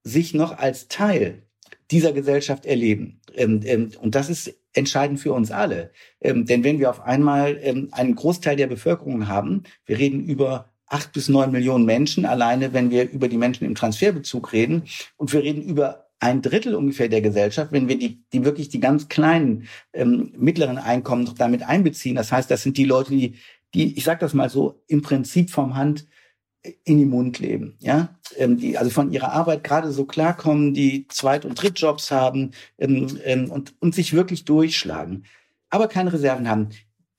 sich 0.03 0.35
noch 0.35 0.59
als 0.59 0.89
Teil 0.89 1.43
dieser 1.91 2.13
Gesellschaft 2.13 2.67
erleben. 2.67 3.21
Ähm, 3.35 3.61
ähm, 3.65 3.91
und 4.01 4.15
das 4.15 4.29
ist 4.29 4.55
entscheidend 4.73 5.21
für 5.21 5.33
uns 5.33 5.51
alle. 5.51 5.93
Ähm, 6.21 6.45
denn 6.47 6.65
wenn 6.65 6.79
wir 6.79 6.91
auf 6.91 7.01
einmal 7.01 7.59
einen 7.93 8.15
Großteil 8.15 8.57
der 8.57 8.67
Bevölkerung 8.67 9.29
haben, 9.29 9.63
wir 9.85 9.99
reden 9.99 10.25
über 10.25 10.73
acht 10.87 11.13
bis 11.13 11.29
neun 11.29 11.51
Millionen 11.51 11.85
Menschen, 11.85 12.25
alleine 12.25 12.73
wenn 12.73 12.91
wir 12.91 13.11
über 13.11 13.29
die 13.29 13.39
Menschen 13.39 13.65
im 13.65 13.75
Transferbezug 13.75 14.53
reden, 14.53 14.85
und 15.17 15.33
wir 15.33 15.43
reden 15.43 15.63
über 15.63 16.06
ein 16.19 16.43
Drittel 16.43 16.75
ungefähr 16.75 17.09
der 17.09 17.21
Gesellschaft, 17.21 17.73
wenn 17.73 17.89
wir 17.89 17.99
die, 17.99 18.25
die 18.33 18.45
wirklich 18.45 18.69
die 18.69 18.81
ganz 18.81 19.09
kleinen 19.09 19.67
ähm, 19.93 20.33
mittleren 20.37 20.79
Einkommen 20.79 21.25
noch 21.25 21.35
damit 21.35 21.63
einbeziehen. 21.63 22.17
Das 22.17 22.33
heißt, 22.33 22.51
das 22.51 22.63
sind 22.63 22.79
die 22.79 22.85
Leute, 22.85 23.11
die, 23.11 23.37
die, 23.75 23.97
ich 23.97 24.05
sage 24.05 24.21
das 24.21 24.35
mal 24.35 24.49
so, 24.49 24.83
im 24.87 25.03
Prinzip 25.03 25.51
vom 25.51 25.77
Hand 25.77 26.07
in 26.85 26.99
den 26.99 27.09
Mund 27.09 27.39
leben, 27.39 27.77
ja, 27.81 28.17
ähm, 28.37 28.57
die 28.57 28.77
also 28.79 28.91
von 28.91 29.13
ihrer 29.13 29.33
Arbeit 29.33 29.63
gerade 29.63 29.93
so 29.93 30.05
klarkommen, 30.05 30.75
die 30.75 31.07
Zweit- 31.09 31.45
und 31.45 31.61
Drittjobs 31.61 32.11
haben 32.11 32.53
ähm, 32.79 33.19
ähm, 33.25 33.51
und, 33.51 33.75
und 33.81 33.95
sich 33.95 34.15
wirklich 34.15 34.45
durchschlagen, 34.45 35.25
aber 35.71 35.89
keine 35.89 36.13
Reserven 36.13 36.49
haben. 36.49 36.71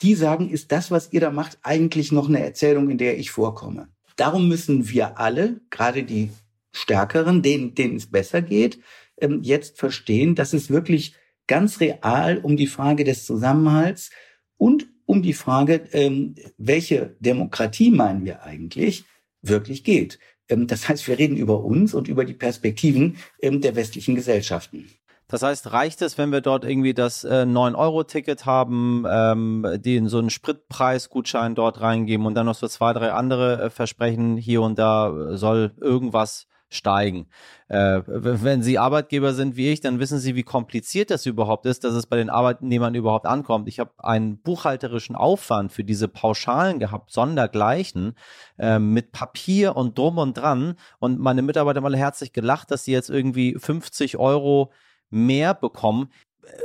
Die 0.02 0.16
sagen, 0.16 0.50
ist 0.50 0.72
das, 0.72 0.92
was 0.92 1.12
ihr 1.12 1.22
da 1.22 1.32
macht, 1.32 1.58
eigentlich 1.64 2.12
noch 2.12 2.28
eine 2.28 2.44
Erzählung, 2.44 2.90
in 2.90 2.98
der 2.98 3.18
ich 3.18 3.32
vorkomme. 3.32 3.88
Darum 4.16 4.48
müssen 4.48 4.90
wir 4.90 5.20
alle, 5.20 5.62
gerade 5.70 6.04
die 6.04 6.30
Stärkeren, 6.72 7.42
denen, 7.42 7.76
denen 7.76 7.98
es 7.98 8.10
besser 8.10 8.42
geht, 8.42 8.80
ähm, 9.20 9.42
jetzt 9.44 9.78
verstehen, 9.80 10.36
dass 10.36 10.54
es 10.54 10.70
wirklich 10.70 11.16
ganz 11.48 11.80
real 11.80 12.40
um 12.40 12.58
die 12.58 12.68
Frage 12.68 13.04
des 13.04 13.26
Zusammenhalts 13.26 14.12
und 14.58 14.88
um 15.06 15.22
die 15.22 15.34
Frage, 15.34 15.88
ähm, 15.94 16.36
welche 16.58 17.16
Demokratie 17.20 17.92
meinen 17.92 18.26
wir 18.26 18.44
eigentlich, 18.44 19.06
wirklich 19.42 19.84
geht. 19.84 20.20
Ähm, 20.50 20.68
das 20.68 20.90
heißt, 20.90 21.08
wir 21.08 21.18
reden 21.18 21.38
über 21.38 21.64
uns 21.64 21.94
und 21.94 22.08
über 22.08 22.26
die 22.26 22.34
Perspektiven 22.34 23.18
der 23.42 23.76
westlichen 23.76 24.16
Gesellschaften. 24.16 24.90
Das 25.30 25.42
heißt, 25.42 25.74
reicht 25.74 26.02
es, 26.02 26.18
wenn 26.18 26.32
wir 26.32 26.40
dort 26.40 26.64
irgendwie 26.64 26.94
das 26.94 27.26
äh, 27.26 27.44
9-Euro-Ticket 27.44 28.46
haben, 28.46 29.04
ähm, 29.10 29.66
den 29.76 30.08
so 30.08 30.20
einen 30.20 30.30
Spritpreisgutschein 30.30 31.54
dort 31.54 31.82
reingeben 31.82 32.26
und 32.26 32.36
dann 32.36 32.46
noch 32.46 32.56
so 32.56 32.68
zwei, 32.68 32.94
drei 32.94 33.12
andere 33.12 33.62
äh, 33.62 33.70
Versprechen, 33.70 34.38
hier 34.38 34.62
und 34.62 34.80
da 34.80 35.36
soll 35.36 35.74
irgendwas 35.82 36.48
steigen. 36.70 37.28
Äh, 37.70 38.02
wenn 38.06 38.62
Sie 38.62 38.78
Arbeitgeber 38.78 39.34
sind 39.34 39.56
wie 39.56 39.72
ich, 39.72 39.80
dann 39.80 40.00
wissen 40.00 40.20
Sie, 40.20 40.36
wie 40.36 40.44
kompliziert 40.44 41.12
das 41.12 41.26
überhaupt 41.26 41.66
ist, 41.66 41.84
dass 41.84 41.94
es 41.94 42.06
bei 42.06 42.18
den 42.18 42.30
Arbeitnehmern 42.30 42.96
überhaupt 42.96 43.26
ankommt. 43.26 43.68
Ich 43.68 43.80
habe 43.80 43.92
einen 43.98 44.42
buchhalterischen 44.42 45.16
Aufwand 45.16 45.72
für 45.72 45.84
diese 45.84 46.08
Pauschalen 46.08 46.80
gehabt, 46.80 47.12
sondergleichen, 47.12 48.16
äh, 48.58 48.80
mit 48.80 49.12
Papier 49.12 49.76
und 49.78 49.98
drum 49.98 50.18
und 50.18 50.38
dran. 50.38 50.76
Und 51.00 51.20
meine 51.20 51.42
Mitarbeiter 51.42 51.78
haben 51.78 51.86
alle 51.86 51.98
herzlich 51.98 52.34
gelacht, 52.34 52.72
dass 52.72 52.84
sie 52.84 52.92
jetzt 52.92 53.10
irgendwie 53.10 53.56
50 53.58 54.18
Euro 54.18 54.72
mehr 55.10 55.54
bekommen. 55.54 56.10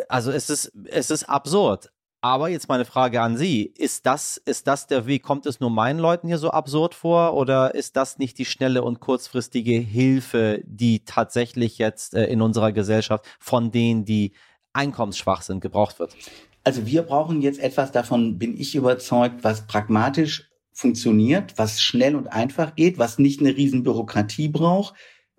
Also 0.08 0.30
es 0.32 0.50
ist, 0.50 0.72
es 0.86 1.10
ist 1.10 1.28
absurd. 1.28 1.91
Aber 2.24 2.48
jetzt 2.48 2.68
meine 2.68 2.84
Frage 2.84 3.20
an 3.20 3.36
Sie. 3.36 3.64
Ist 3.76 4.06
das, 4.06 4.36
ist 4.36 4.68
das 4.68 4.86
der 4.86 5.06
Weg? 5.06 5.24
Kommt 5.24 5.44
es 5.44 5.58
nur 5.58 5.70
meinen 5.70 5.98
Leuten 5.98 6.28
hier 6.28 6.38
so 6.38 6.50
absurd 6.50 6.94
vor 6.94 7.34
oder 7.34 7.74
ist 7.74 7.96
das 7.96 8.18
nicht 8.18 8.38
die 8.38 8.44
schnelle 8.44 8.84
und 8.84 9.00
kurzfristige 9.00 9.72
Hilfe, 9.72 10.62
die 10.64 11.04
tatsächlich 11.04 11.78
jetzt 11.78 12.14
äh, 12.14 12.26
in 12.26 12.40
unserer 12.40 12.70
Gesellschaft 12.70 13.26
von 13.40 13.72
denen, 13.72 14.04
die 14.04 14.34
einkommensschwach 14.72 15.42
sind, 15.42 15.60
gebraucht 15.60 15.98
wird? 15.98 16.14
Also 16.62 16.86
wir 16.86 17.02
brauchen 17.02 17.42
jetzt 17.42 17.58
etwas, 17.58 17.90
davon 17.90 18.38
bin 18.38 18.56
ich 18.56 18.76
überzeugt, 18.76 19.42
was 19.42 19.66
pragmatisch 19.66 20.48
funktioniert, 20.72 21.58
was 21.58 21.82
schnell 21.82 22.14
und 22.14 22.28
einfach 22.28 22.76
geht, 22.76 22.98
was 22.98 23.18
nicht 23.18 23.40
eine 23.40 23.56
riesen 23.56 23.82
Bürokratie 23.82 24.48
braucht, 24.48 24.94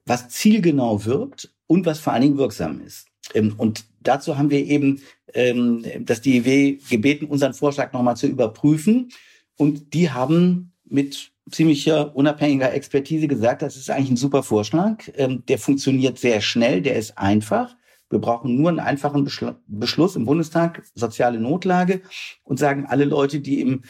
was 0.05 0.27
zielgenau 0.27 1.05
wirkt 1.05 1.49
und 1.65 1.85
was 1.85 1.99
vor 1.99 2.11
allen 2.11 2.23
Dingen 2.23 2.37
wirksam 2.37 2.81
ist. 2.81 3.07
Ähm, 3.33 3.53
und 3.57 3.85
dazu 4.01 4.37
haben 4.37 4.49
wir 4.49 4.65
eben 4.65 5.01
ähm, 5.33 5.85
das 6.01 6.21
DIW 6.21 6.79
gebeten, 6.89 7.25
unseren 7.25 7.53
Vorschlag 7.53 7.93
nochmal 7.93 8.17
zu 8.17 8.27
überprüfen. 8.27 9.09
Und 9.57 9.93
die 9.93 10.11
haben 10.11 10.73
mit 10.85 11.31
ziemlicher 11.51 12.15
unabhängiger 12.15 12.73
Expertise 12.73 13.27
gesagt, 13.27 13.61
das 13.61 13.75
ist 13.75 13.89
eigentlich 13.89 14.11
ein 14.11 14.17
super 14.17 14.43
Vorschlag. 14.43 15.09
Ähm, 15.15 15.43
der 15.47 15.57
funktioniert 15.57 16.17
sehr 16.17 16.41
schnell, 16.41 16.81
der 16.81 16.95
ist 16.95 17.17
einfach. 17.17 17.75
Wir 18.09 18.19
brauchen 18.19 18.55
nur 18.55 18.69
einen 18.69 18.79
einfachen 18.79 19.27
Beschluss 19.67 20.15
im 20.15 20.25
Bundestag, 20.25 20.83
soziale 20.93 21.39
Notlage, 21.39 22.01
und 22.43 22.59
sagen, 22.59 22.85
alle 22.87 23.05
Leute, 23.05 23.39
die 23.39 23.61
im 23.61 23.81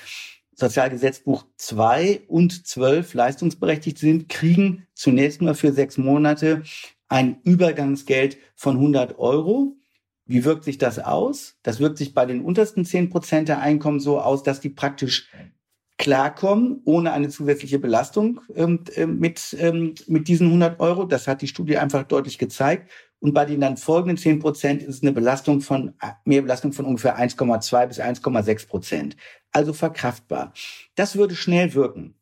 Sozialgesetzbuch 0.55 1.45
2 1.57 2.21
und 2.27 2.65
12 2.65 3.15
leistungsberechtigt 3.15 3.97
sind, 3.97 4.29
kriegen 4.29 4.87
zunächst 4.93 5.41
mal 5.41 5.55
für 5.55 5.73
sechs 5.73 5.97
Monate 5.97 6.63
ein 7.13 7.41
Übergangsgeld 7.43 8.39
von 8.55 8.77
100 8.77 9.19
Euro. 9.19 9.77
Wie 10.25 10.45
wirkt 10.45 10.63
sich 10.63 10.79
das 10.79 10.97
aus? 10.97 11.59
Das 11.61 11.79
wirkt 11.79 11.99
sich 11.99 12.15
bei 12.15 12.25
den 12.25 12.41
untersten 12.43 12.85
10 12.85 13.11
Prozent 13.11 13.49
der 13.49 13.59
Einkommen 13.59 13.99
so 13.99 14.19
aus, 14.19 14.41
dass 14.41 14.61
die 14.61 14.71
praktisch 14.71 15.29
klarkommen, 15.99 16.81
ohne 16.85 17.13
eine 17.13 17.29
zusätzliche 17.29 17.77
Belastung 17.77 18.41
ähm, 18.55 18.83
äh, 18.95 19.05
mit, 19.05 19.55
ähm, 19.59 19.93
mit 20.07 20.27
diesen 20.27 20.47
100 20.47 20.79
Euro. 20.79 21.03
Das 21.05 21.27
hat 21.27 21.43
die 21.43 21.47
Studie 21.47 21.77
einfach 21.77 22.01
deutlich 22.01 22.39
gezeigt. 22.39 22.89
Und 23.19 23.35
bei 23.35 23.45
den 23.45 23.61
dann 23.61 23.77
folgenden 23.77 24.17
10 24.17 24.39
Prozent 24.39 24.81
ist 24.81 24.95
es 24.95 25.01
eine 25.03 25.11
Belastung 25.11 25.61
von, 25.61 25.93
mehr 26.25 26.41
Belastung 26.41 26.73
von 26.73 26.85
ungefähr 26.85 27.19
1,2 27.19 27.85
bis 27.85 27.99
1,6 27.99 28.67
Prozent. 28.67 29.17
Also 29.51 29.71
verkraftbar. 29.71 30.51
Das 30.95 31.15
würde 31.15 31.35
schnell 31.35 31.75
wirken. 31.75 32.15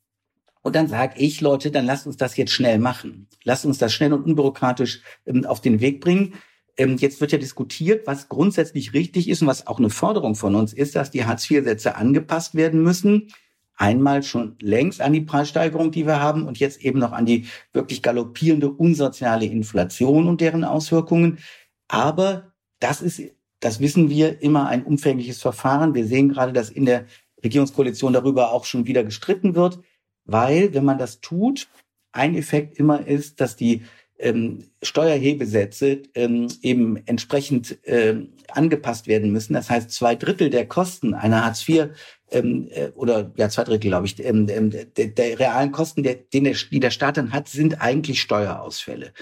Und 0.62 0.76
dann 0.76 0.88
sage 0.88 1.16
ich, 1.18 1.42
Leute, 1.42 1.72
dann 1.72 1.86
lasst 1.86 2.06
uns 2.06 2.18
das 2.18 2.38
jetzt 2.38 2.52
schnell 2.52 2.78
machen. 2.78 3.28
Lasst 3.44 3.66
uns 3.66 3.80
das 3.80 3.94
schnell 3.94 4.14
und 4.14 4.24
unbürokratisch 4.24 5.02
ähm, 5.26 5.46
auf 5.46 5.62
den 5.62 5.82
Weg 5.82 6.02
bringen. 6.02 6.36
Ähm, 6.78 6.98
jetzt 6.98 7.20
wird 7.20 7.32
ja 7.32 7.38
diskutiert, 7.38 8.06
was 8.06 8.30
grundsätzlich 8.30 8.94
richtig 8.94 9.28
ist 9.28 9.42
und 9.42 9.48
was 9.48 9.68
auch 9.68 9.80
eine 9.80 9.90
Forderung 9.90 10.36
von 10.36 10.56
uns 10.56 10.74
ist, 10.74 10.96
dass 10.96 11.12
die 11.12 11.26
Hartz-IV-Sätze 11.26 11.96
angepasst 11.96 12.56
werden 12.56 12.84
müssen. 12.84 13.32
Einmal 13.76 14.22
schon 14.22 14.56
längst 14.62 15.02
an 15.02 15.14
die 15.14 15.22
Preissteigerung, 15.22 15.92
die 15.92 16.06
wir 16.06 16.20
haben, 16.20 16.48
und 16.48 16.60
jetzt 16.60 16.82
eben 16.82 17.00
noch 17.00 17.12
an 17.12 17.26
die 17.26 17.48
wirklich 17.74 18.04
galoppierende 18.04 18.70
unsoziale 18.70 19.46
Inflation 19.46 20.28
und 20.28 20.42
deren 20.42 20.64
Auswirkungen. 20.64 21.40
Aber 21.88 22.54
das 22.80 23.02
ist, 23.02 23.22
das 23.60 23.80
wissen 23.80 24.10
wir, 24.12 24.44
immer 24.44 24.68
ein 24.68 24.84
umfängliches 24.84 25.42
Verfahren. 25.42 25.96
Wir 25.96 26.06
sehen 26.06 26.30
gerade, 26.30 26.54
dass 26.54 26.70
in 26.70 26.86
der 26.86 27.06
Regierungskoalition 27.44 28.14
darüber 28.14 28.52
auch 28.52 28.66
schon 28.66 28.86
wieder 28.86 29.04
gestritten 29.04 29.56
wird 29.56 29.80
weil, 30.26 30.74
wenn 30.74 30.86
man 30.86 30.98
das 30.98 31.22
tut, 31.22 31.68
ein 32.12 32.36
Effekt 32.36 32.78
immer 32.78 33.06
ist, 33.06 33.40
dass 33.42 33.56
die 33.56 33.84
ähm, 34.22 34.66
Steuerhebesätze 34.84 36.04
ähm, 36.14 36.48
eben 36.62 36.98
entsprechend 37.08 37.80
ähm, 37.86 38.30
angepasst 38.50 39.08
werden 39.08 39.32
müssen. 39.32 39.54
Das 39.54 39.70
heißt, 39.70 39.92
zwei 39.92 40.16
Drittel 40.16 40.50
der 40.50 40.68
Kosten 40.68 41.14
einer 41.14 41.44
Hartz 41.44 41.68
IV 41.68 41.90
ähm, 42.30 42.68
äh, 42.72 42.90
oder 42.90 43.32
ja 43.36 43.50
zwei 43.50 43.64
Drittel, 43.64 43.90
glaube 43.90 44.06
ich, 44.06 44.24
ähm, 44.24 44.48
ähm, 44.50 44.70
der, 44.70 45.08
der 45.08 45.40
realen 45.40 45.72
Kosten, 45.72 46.04
der, 46.04 46.16
den 46.16 46.44
der, 46.44 46.54
die 46.54 46.80
der 46.80 46.92
Staat 46.92 47.18
dann 47.18 47.34
hat, 47.34 47.50
sind 47.50 47.82
eigentlich 47.82 48.22
Steuerausfälle. 48.22 49.14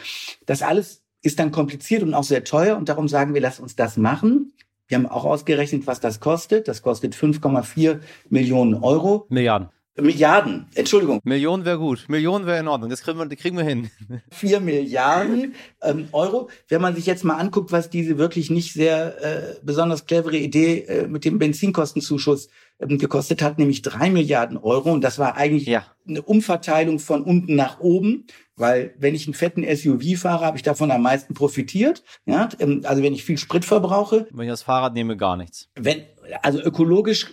Das 0.45 0.61
alles 0.61 1.03
ist 1.21 1.39
dann 1.39 1.51
kompliziert 1.51 2.03
und 2.03 2.13
auch 2.13 2.23
sehr 2.23 2.43
teuer 2.43 2.77
und 2.77 2.89
darum 2.89 3.07
sagen 3.07 3.33
wir, 3.33 3.41
lass 3.41 3.59
uns 3.59 3.75
das 3.75 3.97
machen. 3.97 4.53
Wir 4.87 4.97
haben 4.97 5.05
auch 5.05 5.25
ausgerechnet, 5.25 5.85
was 5.85 5.99
das 5.99 6.19
kostet. 6.19 6.67
Das 6.67 6.81
kostet 6.81 7.15
5,4 7.15 7.99
Millionen 8.29 8.73
Euro. 8.75 9.27
Milliarden. 9.29 9.69
Milliarden, 10.01 10.67
Entschuldigung. 10.75 11.19
Millionen 11.23 11.65
wäre 11.65 11.77
gut. 11.77 12.05
Millionen 12.07 12.45
wäre 12.45 12.59
in 12.59 12.67
Ordnung. 12.67 12.89
Das 12.89 13.01
kriegen 13.01 13.17
wir, 13.17 13.27
kriegen 13.35 13.57
wir 13.57 13.63
hin. 13.63 13.89
Vier 14.31 14.59
Milliarden 14.59 15.55
ähm, 15.81 16.07
Euro. 16.11 16.49
Wenn 16.67 16.81
man 16.81 16.95
sich 16.95 17.05
jetzt 17.05 17.23
mal 17.23 17.35
anguckt, 17.35 17.71
was 17.71 17.89
diese 17.89 18.17
wirklich 18.17 18.49
nicht 18.49 18.73
sehr 18.73 19.23
äh, 19.23 19.55
besonders 19.63 20.05
clevere 20.05 20.37
Idee 20.37 20.79
äh, 20.79 21.07
mit 21.07 21.25
dem 21.25 21.39
Benzinkostenzuschuss 21.39 22.49
ähm, 22.79 22.97
gekostet 22.97 23.41
hat, 23.41 23.59
nämlich 23.59 23.81
drei 23.81 24.09
Milliarden 24.09 24.57
Euro. 24.57 24.91
Und 24.91 25.01
das 25.01 25.19
war 25.19 25.35
eigentlich 25.35 25.65
ja. 25.65 25.85
eine 26.07 26.21
Umverteilung 26.21 26.99
von 26.99 27.23
unten 27.23 27.55
nach 27.55 27.79
oben. 27.79 28.25
Weil 28.55 28.93
wenn 28.97 29.15
ich 29.15 29.25
einen 29.25 29.33
fetten 29.33 29.63
SUV 29.63 30.19
fahre, 30.19 30.45
habe 30.45 30.57
ich 30.57 30.63
davon 30.63 30.91
am 30.91 31.01
meisten 31.01 31.33
profitiert. 31.33 32.03
Ja, 32.25 32.49
ähm, 32.59 32.81
also 32.83 33.01
wenn 33.01 33.13
ich 33.13 33.23
viel 33.23 33.37
Sprit 33.37 33.65
verbrauche. 33.65 34.27
Wenn 34.31 34.45
ich 34.45 34.51
das 34.51 34.63
Fahrrad 34.63 34.93
nehme, 34.93 35.15
gar 35.15 35.37
nichts. 35.37 35.69
Wenn, 35.75 36.03
also 36.41 36.59
ökologisch 36.61 37.27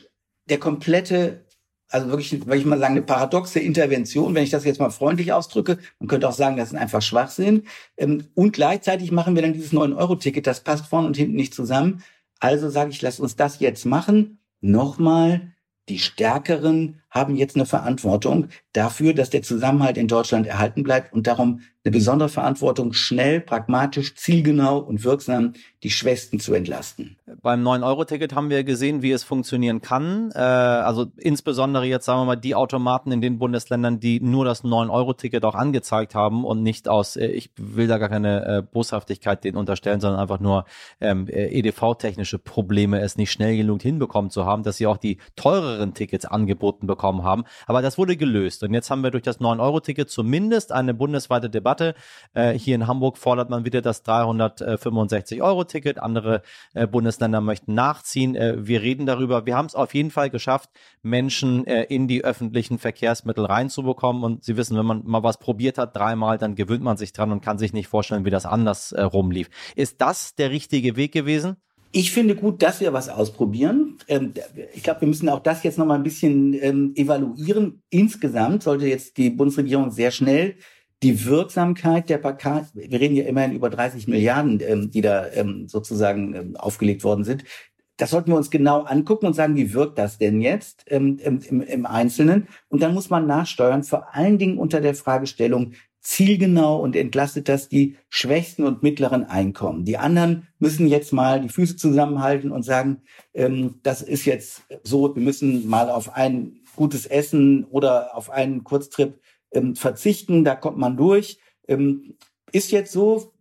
der 0.48 0.58
komplette 0.58 1.45
also 1.88 2.08
wirklich, 2.08 2.32
würde 2.46 2.56
ich 2.56 2.64
mal 2.64 2.78
sagen, 2.78 2.94
eine 2.94 3.02
paradoxe 3.02 3.60
Intervention, 3.60 4.34
wenn 4.34 4.42
ich 4.42 4.50
das 4.50 4.64
jetzt 4.64 4.80
mal 4.80 4.90
freundlich 4.90 5.32
ausdrücke. 5.32 5.78
Man 6.00 6.08
könnte 6.08 6.28
auch 6.28 6.32
sagen, 6.32 6.56
das 6.56 6.72
ist 6.72 6.78
einfach 6.78 7.02
Schwachsinn. 7.02 7.64
Ähm, 7.96 8.24
und 8.34 8.52
gleichzeitig 8.52 9.12
machen 9.12 9.34
wir 9.34 9.42
dann 9.42 9.52
dieses 9.52 9.72
9-Euro-Ticket, 9.72 10.46
das 10.46 10.60
passt 10.60 10.86
vorne 10.86 11.06
und 11.06 11.16
hinten 11.16 11.36
nicht 11.36 11.54
zusammen. 11.54 12.02
Also 12.40 12.68
sage 12.70 12.90
ich, 12.90 13.02
lass 13.02 13.20
uns 13.20 13.36
das 13.36 13.60
jetzt 13.60 13.86
machen. 13.86 14.38
Nochmal, 14.60 15.52
die 15.88 15.98
Stärkeren 15.98 17.00
haben 17.16 17.36
jetzt 17.36 17.56
eine 17.56 17.66
Verantwortung 17.66 18.48
dafür, 18.72 19.14
dass 19.14 19.30
der 19.30 19.42
Zusammenhalt 19.42 19.96
in 19.96 20.08
Deutschland 20.08 20.46
erhalten 20.46 20.82
bleibt 20.82 21.12
und 21.12 21.26
darum 21.26 21.60
eine 21.86 21.92
besondere 21.92 22.28
Verantwortung, 22.28 22.92
schnell, 22.92 23.40
pragmatisch, 23.40 24.16
zielgenau 24.16 24.78
und 24.78 25.04
wirksam 25.04 25.52
die 25.84 25.90
Schwächsten 25.90 26.40
zu 26.40 26.52
entlasten. 26.52 27.16
Beim 27.42 27.64
9-Euro-Ticket 27.64 28.34
haben 28.34 28.50
wir 28.50 28.64
gesehen, 28.64 29.02
wie 29.02 29.12
es 29.12 29.22
funktionieren 29.22 29.82
kann. 29.82 30.32
Äh, 30.34 30.40
also 30.40 31.06
insbesondere 31.16 31.86
jetzt 31.86 32.04
sagen 32.04 32.22
wir 32.22 32.24
mal 32.24 32.36
die 32.36 32.56
Automaten 32.56 33.12
in 33.12 33.20
den 33.20 33.38
Bundesländern, 33.38 34.00
die 34.00 34.18
nur 34.18 34.44
das 34.44 34.64
9-Euro-Ticket 34.64 35.44
auch 35.44 35.54
angezeigt 35.54 36.16
haben 36.16 36.44
und 36.44 36.64
nicht 36.64 36.88
aus, 36.88 37.14
äh, 37.14 37.26
ich 37.26 37.50
will 37.56 37.86
da 37.86 37.98
gar 37.98 38.08
keine 38.08 38.44
äh, 38.44 38.62
Boshaftigkeit 38.62 39.44
denen 39.44 39.56
unterstellen, 39.56 40.00
sondern 40.00 40.20
einfach 40.20 40.40
nur 40.40 40.64
ähm, 41.00 41.28
EDV-technische 41.28 42.40
Probleme, 42.40 43.00
es 43.00 43.16
nicht 43.16 43.30
schnell 43.30 43.56
genug 43.56 43.82
hinbekommen 43.82 44.32
zu 44.32 44.44
haben, 44.44 44.64
dass 44.64 44.78
sie 44.78 44.88
auch 44.88 44.96
die 44.96 45.18
teureren 45.36 45.94
Tickets 45.94 46.24
angeboten 46.24 46.88
bekommen 46.88 47.05
haben. 47.06 47.44
Aber 47.66 47.82
das 47.82 47.98
wurde 47.98 48.16
gelöst. 48.16 48.62
Und 48.62 48.74
jetzt 48.74 48.90
haben 48.90 49.02
wir 49.02 49.10
durch 49.10 49.22
das 49.22 49.40
9-Euro-Ticket 49.40 50.10
zumindest 50.10 50.72
eine 50.72 50.94
bundesweite 50.94 51.50
Debatte. 51.50 51.94
Äh, 52.34 52.52
hier 52.52 52.74
in 52.74 52.86
Hamburg 52.86 53.18
fordert 53.18 53.50
man 53.50 53.64
wieder 53.64 53.82
das 53.82 54.04
365-Euro-Ticket. 54.04 55.98
Andere 55.98 56.42
äh, 56.74 56.86
Bundesländer 56.86 57.40
möchten 57.40 57.74
nachziehen. 57.74 58.34
Äh, 58.34 58.66
wir 58.66 58.82
reden 58.82 59.06
darüber. 59.06 59.46
Wir 59.46 59.56
haben 59.56 59.66
es 59.66 59.74
auf 59.74 59.94
jeden 59.94 60.10
Fall 60.10 60.30
geschafft, 60.30 60.70
Menschen 61.02 61.66
äh, 61.66 61.84
in 61.84 62.08
die 62.08 62.24
öffentlichen 62.24 62.78
Verkehrsmittel 62.78 63.44
reinzubekommen. 63.44 64.22
Und 64.22 64.44
Sie 64.44 64.56
wissen, 64.56 64.76
wenn 64.76 64.86
man 64.86 65.02
mal 65.04 65.22
was 65.22 65.38
probiert 65.38 65.78
hat, 65.78 65.96
dreimal, 65.96 66.38
dann 66.38 66.54
gewöhnt 66.54 66.82
man 66.82 66.96
sich 66.96 67.12
dran 67.12 67.32
und 67.32 67.40
kann 67.40 67.58
sich 67.58 67.72
nicht 67.72 67.88
vorstellen, 67.88 68.24
wie 68.24 68.30
das 68.30 68.46
anders 68.46 68.92
äh, 68.92 69.02
rumlief. 69.02 69.48
Ist 69.74 70.00
das 70.00 70.34
der 70.34 70.50
richtige 70.50 70.96
Weg 70.96 71.12
gewesen? 71.12 71.56
Ich 71.92 72.12
finde 72.12 72.36
gut, 72.36 72.62
dass 72.62 72.80
wir 72.80 72.92
was 72.92 73.08
ausprobieren. 73.08 73.98
Ähm, 74.08 74.34
ich 74.74 74.82
glaube, 74.82 75.02
wir 75.02 75.08
müssen 75.08 75.28
auch 75.28 75.40
das 75.40 75.62
jetzt 75.62 75.78
noch 75.78 75.86
mal 75.86 75.94
ein 75.94 76.02
bisschen 76.02 76.54
ähm, 76.54 76.92
evaluieren. 76.94 77.82
Insgesamt 77.90 78.62
sollte 78.62 78.86
jetzt 78.86 79.16
die 79.16 79.30
Bundesregierung 79.30 79.90
sehr 79.90 80.10
schnell 80.10 80.56
die 81.02 81.26
Wirksamkeit 81.26 82.08
der 82.08 82.16
Pakat, 82.16 82.74
wir 82.74 82.98
reden 82.98 83.16
ja 83.16 83.24
immerhin 83.24 83.52
über 83.52 83.68
30 83.68 84.08
Milliarden, 84.08 84.60
ähm, 84.66 84.90
die 84.90 85.02
da 85.02 85.26
sozusagen 85.66 86.56
aufgelegt 86.56 87.04
worden 87.04 87.22
sind. 87.22 87.44
Das 87.98 88.10
sollten 88.10 88.30
wir 88.30 88.36
uns 88.36 88.50
genau 88.50 88.82
angucken 88.82 89.26
und 89.26 89.34
sagen, 89.34 89.56
wie 89.56 89.74
wirkt 89.74 89.98
das 89.98 90.16
denn 90.18 90.40
jetzt 90.40 90.86
im, 90.88 91.18
im 91.18 91.86
Einzelnen? 91.86 92.48
Und 92.68 92.82
dann 92.82 92.94
muss 92.94 93.10
man 93.10 93.26
nachsteuern, 93.26 93.82
vor 93.82 94.14
allen 94.14 94.38
Dingen 94.38 94.58
unter 94.58 94.80
der 94.80 94.94
Fragestellung, 94.94 95.72
zielgenau 96.06 96.80
und 96.80 96.94
entlastet 96.94 97.48
das 97.48 97.68
die 97.68 97.96
schwächsten 98.08 98.62
und 98.62 98.84
mittleren 98.84 99.24
Einkommen. 99.24 99.84
Die 99.84 99.98
anderen 99.98 100.46
müssen 100.60 100.86
jetzt 100.86 101.12
mal 101.12 101.40
die 101.40 101.48
Füße 101.48 101.74
zusammenhalten 101.74 102.52
und 102.52 102.62
sagen, 102.62 103.02
ähm, 103.34 103.80
das 103.82 104.02
ist 104.02 104.24
jetzt 104.24 104.62
so, 104.84 105.16
wir 105.16 105.22
müssen 105.22 105.66
mal 105.66 105.90
auf 105.90 106.14
ein 106.14 106.60
gutes 106.76 107.06
Essen 107.06 107.64
oder 107.64 108.16
auf 108.16 108.30
einen 108.30 108.62
Kurztrip 108.62 109.18
ähm, 109.50 109.74
verzichten, 109.74 110.44
da 110.44 110.54
kommt 110.54 110.78
man 110.78 110.96
durch. 110.96 111.40
Ähm, 111.66 112.14
ist 112.52 112.70
jetzt 112.70 112.92
so, 112.92 113.32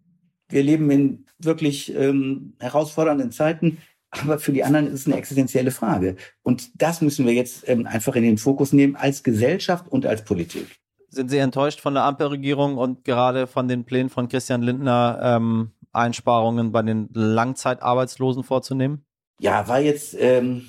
wir 0.49 0.63
leben 0.63 0.89
in 0.89 1.25
wirklich 1.37 1.93
ähm, 1.95 2.55
herausfordernden 2.59 3.31
Zeiten, 3.31 3.77
aber 4.09 4.39
für 4.39 4.53
die 4.53 4.63
anderen 4.63 4.87
ist 4.87 5.01
es 5.01 5.05
eine 5.05 5.17
existenzielle 5.17 5.69
Frage. 5.69 6.15
Und 6.41 6.81
das 6.81 7.01
müssen 7.01 7.27
wir 7.27 7.33
jetzt 7.33 7.69
ähm, 7.69 7.85
einfach 7.85 8.15
in 8.15 8.23
den 8.23 8.39
Fokus 8.39 8.73
nehmen 8.73 8.95
als 8.95 9.21
Gesellschaft 9.21 9.87
und 9.87 10.07
als 10.07 10.25
Politik. 10.25 10.79
Sind 11.15 11.29
Sie 11.29 11.37
enttäuscht 11.37 11.79
von 11.79 11.93
der 11.93 12.03
Ampelregierung 12.03 12.77
und 12.77 13.05
gerade 13.05 13.47
von 13.47 13.69
den 13.69 13.85
Plänen 13.85 14.09
von 14.09 14.27
Christian 14.27 14.61
Lindner, 14.61 15.17
ähm, 15.23 15.71
Einsparungen 15.93 16.73
bei 16.73 16.81
den 16.81 17.07
Langzeitarbeitslosen 17.13 18.43
vorzunehmen? 18.43 19.05
Ja, 19.39 19.65
war 19.69 19.79
jetzt, 19.79 20.13
ähm, 20.19 20.63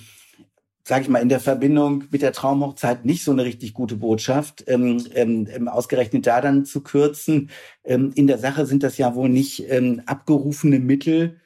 sage 0.85 1.03
ich 1.03 1.09
mal, 1.09 1.19
in 1.19 1.29
der 1.29 1.41
Verbindung 1.41 2.05
mit 2.13 2.23
der 2.23 2.33
Traumhochzeit 2.33 3.05
nicht 3.05 3.25
so 3.25 3.33
eine 3.33 3.45
richtig 3.45 3.75
gute 3.75 3.97
Botschaft, 3.97 4.63
ähm, 4.69 5.05
ähm, 5.15 5.49
ähm, 5.51 5.67
ausgerechnet 5.67 6.29
da 6.29 6.41
dann 6.41 6.65
zu 6.65 6.81
kürzen. 6.81 7.51
Ähm, 7.83 8.13
in 8.15 8.29
der 8.29 8.39
Sache 8.39 8.67
sind 8.67 8.85
das 8.85 8.99
ja 8.99 9.17
wohl 9.17 9.29
nicht 9.29 9.69
ähm, 9.69 10.03
abgerufene 10.07 10.79
Mittel. 10.79 11.41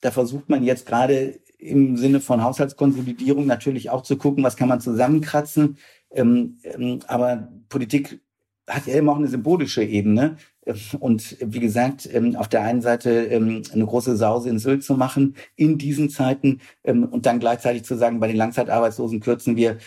Da 0.00 0.10
versucht 0.10 0.48
man 0.48 0.64
jetzt 0.64 0.86
gerade 0.86 1.38
im 1.58 1.98
Sinne 1.98 2.20
von 2.20 2.42
Haushaltskonsolidierung 2.42 3.44
natürlich 3.44 3.90
auch 3.90 4.04
zu 4.04 4.16
gucken, 4.16 4.42
was 4.42 4.56
kann 4.56 4.68
man 4.68 4.80
zusammenkratzen. 4.80 5.76
Ähm, 6.10 6.56
ähm, 6.62 7.00
aber 7.08 7.48
Politik 7.68 8.22
hat 8.68 8.86
ja 8.86 8.94
immer 8.94 9.12
auch 9.12 9.16
eine 9.16 9.28
symbolische 9.28 9.82
Ebene. 9.82 10.36
Und 11.00 11.36
wie 11.40 11.60
gesagt, 11.60 12.08
ähm, 12.12 12.36
auf 12.36 12.48
der 12.48 12.62
einen 12.62 12.82
Seite 12.82 13.10
ähm, 13.10 13.62
eine 13.72 13.86
große 13.86 14.16
Sause 14.16 14.50
in 14.50 14.58
Sylt 14.58 14.84
zu 14.84 14.94
machen 14.94 15.34
in 15.56 15.78
diesen 15.78 16.10
Zeiten 16.10 16.60
ähm, 16.84 17.04
und 17.04 17.24
dann 17.24 17.40
gleichzeitig 17.40 17.84
zu 17.84 17.96
sagen, 17.96 18.20
bei 18.20 18.28
den 18.28 18.36
Langzeitarbeitslosen 18.36 19.20
kürzen 19.20 19.56
wir, 19.56 19.78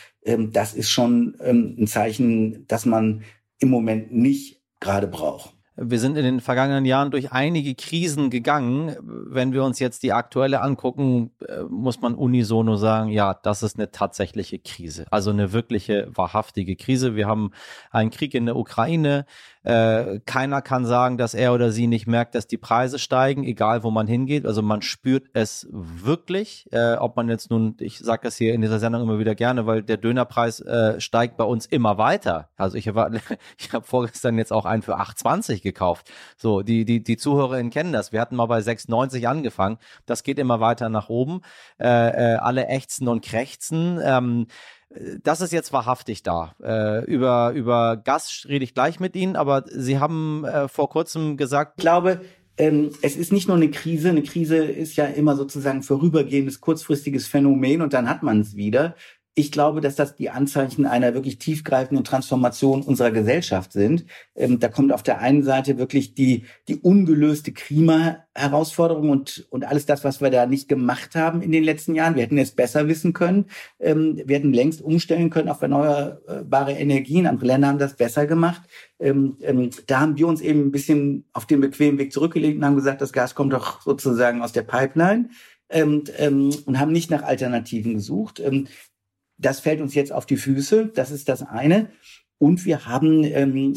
das 0.51 0.73
ist 0.73 0.89
schon 0.89 1.35
ein 1.39 1.87
Zeichen, 1.87 2.67
dass 2.67 2.85
man 2.85 3.23
im 3.59 3.69
Moment 3.69 4.11
nicht 4.11 4.61
gerade 4.79 5.07
braucht. 5.07 5.55
Wir 5.77 5.99
sind 5.99 6.17
in 6.17 6.25
den 6.25 6.41
vergangenen 6.41 6.85
Jahren 6.85 7.11
durch 7.11 7.31
einige 7.31 7.75
Krisen 7.75 8.29
gegangen. 8.29 8.95
Wenn 9.01 9.53
wir 9.53 9.63
uns 9.63 9.79
jetzt 9.79 10.03
die 10.03 10.11
aktuelle 10.11 10.61
angucken, 10.61 11.31
äh, 11.47 11.63
muss 11.63 12.01
man 12.01 12.13
unisono 12.13 12.75
sagen, 12.75 13.09
ja, 13.09 13.33
das 13.33 13.63
ist 13.63 13.77
eine 13.77 13.89
tatsächliche 13.89 14.59
Krise. 14.59 15.05
Also 15.11 15.29
eine 15.31 15.53
wirkliche, 15.53 16.09
wahrhaftige 16.13 16.75
Krise. 16.75 17.15
Wir 17.15 17.25
haben 17.25 17.51
einen 17.89 18.09
Krieg 18.09 18.33
in 18.33 18.47
der 18.47 18.57
Ukraine. 18.57 19.25
Äh, 19.63 20.19
keiner 20.25 20.61
kann 20.61 20.85
sagen, 20.85 21.17
dass 21.17 21.33
er 21.33 21.53
oder 21.53 21.71
sie 21.71 21.85
nicht 21.85 22.07
merkt, 22.07 22.33
dass 22.33 22.47
die 22.47 22.57
Preise 22.57 22.97
steigen, 22.97 23.43
egal 23.43 23.83
wo 23.83 23.91
man 23.91 24.07
hingeht. 24.07 24.45
Also 24.45 24.61
man 24.61 24.81
spürt 24.81 25.27
es 25.33 25.67
wirklich. 25.71 26.67
Äh, 26.71 26.95
ob 26.95 27.15
man 27.15 27.29
jetzt 27.29 27.51
nun, 27.51 27.75
ich 27.79 27.99
sage 27.99 28.21
das 28.23 28.37
hier 28.37 28.53
in 28.53 28.61
dieser 28.61 28.79
Sendung 28.79 29.03
immer 29.03 29.19
wieder 29.19 29.35
gerne, 29.35 29.67
weil 29.67 29.83
der 29.83 29.97
Dönerpreis 29.97 30.61
äh, 30.61 30.99
steigt 30.99 31.37
bei 31.37 31.43
uns 31.43 31.67
immer 31.67 31.97
weiter. 31.97 32.49
Also 32.57 32.77
ich, 32.77 32.93
war, 32.95 33.11
ich 33.57 33.71
habe 33.73 33.85
vorgestern 33.85 34.37
jetzt 34.37 34.51
auch 34.51 34.65
einen 34.65 34.81
für 34.81 34.99
8,20 34.99 35.61
gekauft. 35.61 36.11
So, 36.37 36.61
die, 36.63 36.83
die, 36.83 37.03
die 37.03 37.17
ZuhörerInnen 37.17 37.71
kennen 37.71 37.93
das. 37.93 38.11
Wir 38.11 38.21
hatten 38.21 38.35
mal 38.35 38.47
bei 38.47 38.59
6,90 38.59 39.27
angefangen. 39.27 39.77
Das 40.07 40.23
geht 40.23 40.39
immer 40.39 40.59
weiter 40.59 40.89
nach 40.89 41.09
oben. 41.09 41.41
Äh, 41.79 42.33
äh, 42.33 42.35
alle 42.37 42.67
ächzen 42.67 43.07
und 43.07 43.23
krächzen. 43.23 43.99
Ähm, 44.03 44.47
das 45.23 45.41
ist 45.41 45.53
jetzt 45.53 45.73
wahrhaftig 45.73 46.23
da. 46.23 46.55
Äh, 46.61 47.05
über, 47.05 47.51
über 47.53 47.97
Gas 47.97 48.45
rede 48.47 48.63
ich 48.63 48.73
gleich 48.73 48.99
mit 48.99 49.15
Ihnen, 49.15 49.35
aber 49.35 49.63
Sie 49.67 49.99
haben 49.99 50.45
äh, 50.45 50.67
vor 50.67 50.89
kurzem 50.89 51.37
gesagt. 51.37 51.73
Ich 51.77 51.81
glaube, 51.81 52.21
ähm, 52.57 52.91
es 53.01 53.15
ist 53.15 53.31
nicht 53.31 53.47
nur 53.47 53.57
eine 53.57 53.71
Krise. 53.71 54.09
Eine 54.09 54.23
Krise 54.23 54.57
ist 54.57 54.95
ja 54.95 55.05
immer 55.05 55.35
sozusagen 55.35 55.83
vorübergehendes, 55.83 56.61
kurzfristiges 56.61 57.27
Phänomen 57.27 57.81
und 57.81 57.93
dann 57.93 58.09
hat 58.09 58.23
man 58.23 58.41
es 58.41 58.55
wieder 58.55 58.95
ich 59.33 59.51
glaube, 59.51 59.79
dass 59.79 59.95
das 59.95 60.15
die 60.15 60.29
Anzeichen 60.29 60.85
einer 60.85 61.13
wirklich 61.13 61.37
tiefgreifenden 61.37 62.03
Transformation 62.03 62.81
unserer 62.81 63.11
Gesellschaft 63.11 63.71
sind. 63.71 64.05
Ähm, 64.35 64.59
da 64.59 64.67
kommt 64.67 64.91
auf 64.91 65.03
der 65.03 65.19
einen 65.19 65.43
Seite 65.43 65.77
wirklich 65.77 66.15
die, 66.15 66.45
die 66.67 66.75
ungelöste 66.75 67.53
Klimaherausforderung 67.53 69.09
und, 69.09 69.47
und 69.49 69.63
alles 69.63 69.85
das, 69.85 70.03
was 70.03 70.19
wir 70.19 70.31
da 70.31 70.45
nicht 70.47 70.67
gemacht 70.67 71.15
haben 71.15 71.41
in 71.41 71.53
den 71.53 71.63
letzten 71.63 71.95
Jahren. 71.95 72.15
Wir 72.15 72.23
hätten 72.23 72.37
es 72.37 72.51
besser 72.51 72.89
wissen 72.89 73.13
können. 73.13 73.45
Ähm, 73.79 74.21
wir 74.25 74.35
hätten 74.35 74.53
längst 74.53 74.81
umstellen 74.81 75.29
können 75.29 75.47
auf 75.47 75.61
erneuerbare 75.61 76.73
Energien. 76.73 77.25
Andere 77.25 77.47
Länder 77.47 77.69
haben 77.69 77.79
das 77.79 77.95
besser 77.95 78.27
gemacht. 78.27 78.63
Ähm, 78.99 79.37
ähm, 79.43 79.69
da 79.87 80.01
haben 80.01 80.17
wir 80.17 80.27
uns 80.27 80.41
eben 80.41 80.67
ein 80.67 80.71
bisschen 80.71 81.23
auf 81.31 81.45
den 81.45 81.61
bequemen 81.61 81.99
Weg 81.99 82.11
zurückgelegt 82.11 82.57
und 82.57 82.65
haben 82.65 82.75
gesagt, 82.75 82.99
das 82.99 83.13
Gas 83.13 83.33
kommt 83.33 83.53
doch 83.53 83.81
sozusagen 83.81 84.41
aus 84.41 84.51
der 84.51 84.63
Pipeline. 84.63 85.29
Ähm, 85.73 86.03
ähm, 86.17 86.53
und 86.65 86.81
haben 86.81 86.91
nicht 86.91 87.09
nach 87.11 87.23
Alternativen 87.23 87.93
gesucht. 87.93 88.41
Ähm, 88.41 88.67
das 89.41 89.59
fällt 89.59 89.81
uns 89.81 89.95
jetzt 89.95 90.11
auf 90.11 90.25
die 90.25 90.37
Füße. 90.37 90.91
Das 90.93 91.11
ist 91.11 91.29
das 91.29 91.41
eine. 91.41 91.89
Und 92.37 92.65
wir 92.65 92.85
haben 92.85 93.23
ähm, 93.23 93.75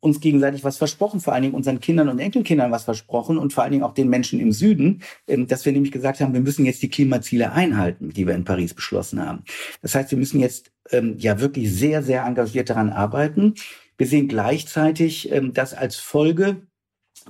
uns 0.00 0.20
gegenseitig 0.20 0.62
was 0.64 0.76
versprochen, 0.76 1.20
vor 1.20 1.32
allen 1.32 1.42
Dingen 1.42 1.54
unseren 1.54 1.80
Kindern 1.80 2.08
und 2.08 2.18
Enkelkindern 2.18 2.70
was 2.70 2.84
versprochen 2.84 3.38
und 3.38 3.52
vor 3.52 3.64
allen 3.64 3.72
Dingen 3.72 3.84
auch 3.84 3.94
den 3.94 4.08
Menschen 4.08 4.38
im 4.38 4.52
Süden, 4.52 5.02
ähm, 5.26 5.46
dass 5.46 5.64
wir 5.64 5.72
nämlich 5.72 5.92
gesagt 5.92 6.20
haben, 6.20 6.34
wir 6.34 6.40
müssen 6.40 6.64
jetzt 6.64 6.82
die 6.82 6.90
Klimaziele 6.90 7.52
einhalten, 7.52 8.10
die 8.10 8.26
wir 8.26 8.34
in 8.34 8.44
Paris 8.44 8.74
beschlossen 8.74 9.24
haben. 9.24 9.44
Das 9.82 9.94
heißt, 9.94 10.10
wir 10.10 10.18
müssen 10.18 10.40
jetzt 10.40 10.70
ähm, 10.90 11.16
ja 11.18 11.40
wirklich 11.40 11.72
sehr, 11.72 12.02
sehr 12.02 12.24
engagiert 12.24 12.70
daran 12.70 12.90
arbeiten. 12.90 13.54
Wir 13.96 14.06
sehen 14.06 14.28
gleichzeitig, 14.28 15.32
ähm, 15.32 15.52
dass 15.52 15.74
als 15.74 15.96
Folge 15.96 16.62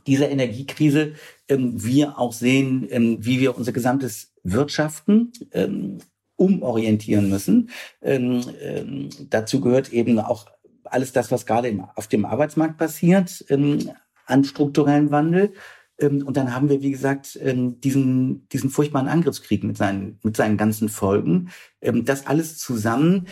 dieser 0.07 0.31
Energiekrise 0.31 1.15
wir 1.49 2.19
auch 2.19 2.33
sehen, 2.33 2.87
wie 3.21 3.41
wir 3.41 3.57
unser 3.57 3.73
gesamtes 3.73 4.33
Wirtschaften 4.45 5.33
umorientieren 6.39 7.29
müssen. 7.29 7.69
Ähm, 8.01 8.41
ähm, 8.63 9.11
dazu 9.29 9.61
gehört 9.61 9.93
eben 9.93 10.19
auch 10.19 10.47
alles 10.85 11.13
das, 11.13 11.31
was 11.31 11.47
gerade 11.47 11.77
auf 11.97 12.07
dem 12.07 12.25
Arbeitsmarkt 12.25 12.79
passiert, 12.79 13.45
ähm, 13.51 13.91
an 14.27 14.45
strukturellen 14.45 15.11
Wandel. 15.11 15.53
Ähm, 15.99 16.25
und 16.27 16.37
dann 16.37 16.55
haben 16.55 16.69
wir, 16.69 16.83
wie 16.83 16.93
gesagt, 16.93 17.39
ähm, 17.43 17.81
diesen, 17.81 18.49
diesen 18.49 18.71
furchtbaren 18.71 19.09
Angriffskrieg 19.09 19.65
mit 19.65 19.77
seinen, 19.77 20.19
mit 20.23 20.37
seinen 20.37 20.57
ganzen 20.57 20.89
Folgen. 20.89 21.51
Ähm, 21.81 22.05
das 22.05 22.27
alles 22.27 22.59
zusammen 22.59 23.27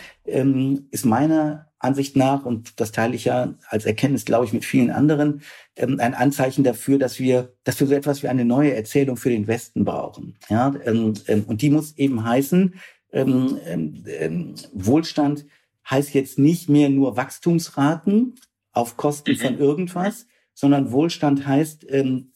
ist 0.91 1.05
meiner 1.05 1.67
Ansicht 1.79 2.17
nach, 2.17 2.43
und 2.43 2.81
das 2.81 2.91
teile 2.91 3.15
ich 3.15 3.23
ja 3.25 3.53
als 3.69 3.85
Erkenntnis, 3.85 4.25
glaube 4.25 4.43
ich, 4.43 4.51
mit 4.51 4.65
vielen 4.65 4.91
anderen, 4.91 5.41
ein 5.77 6.13
Anzeichen 6.13 6.65
dafür, 6.65 6.99
dass 6.99 7.17
wir, 7.17 7.53
dass 7.63 7.79
wir 7.79 7.87
so 7.87 7.93
etwas 7.93 8.23
wie 8.23 8.27
eine 8.27 8.43
neue 8.43 8.75
Erzählung 8.75 9.15
für 9.15 9.29
den 9.29 9.47
Westen 9.47 9.85
brauchen. 9.85 10.35
Ja, 10.49 10.73
und 10.85 11.61
die 11.61 11.69
muss 11.69 11.97
eben 11.97 12.25
heißen, 12.25 12.73
ähm, 13.11 13.57
ähm, 13.65 14.03
ähm, 14.07 14.55
Wohlstand 14.73 15.45
heißt 15.89 16.13
jetzt 16.13 16.37
nicht 16.37 16.69
mehr 16.69 16.89
nur 16.89 17.17
Wachstumsraten 17.17 18.35
auf 18.71 18.97
Kosten 18.97 19.35
von 19.35 19.55
mhm. 19.55 19.61
irgendwas, 19.61 20.27
sondern 20.53 20.91
Wohlstand 20.91 21.47
heißt 21.47 21.85
ähm, 21.89 22.33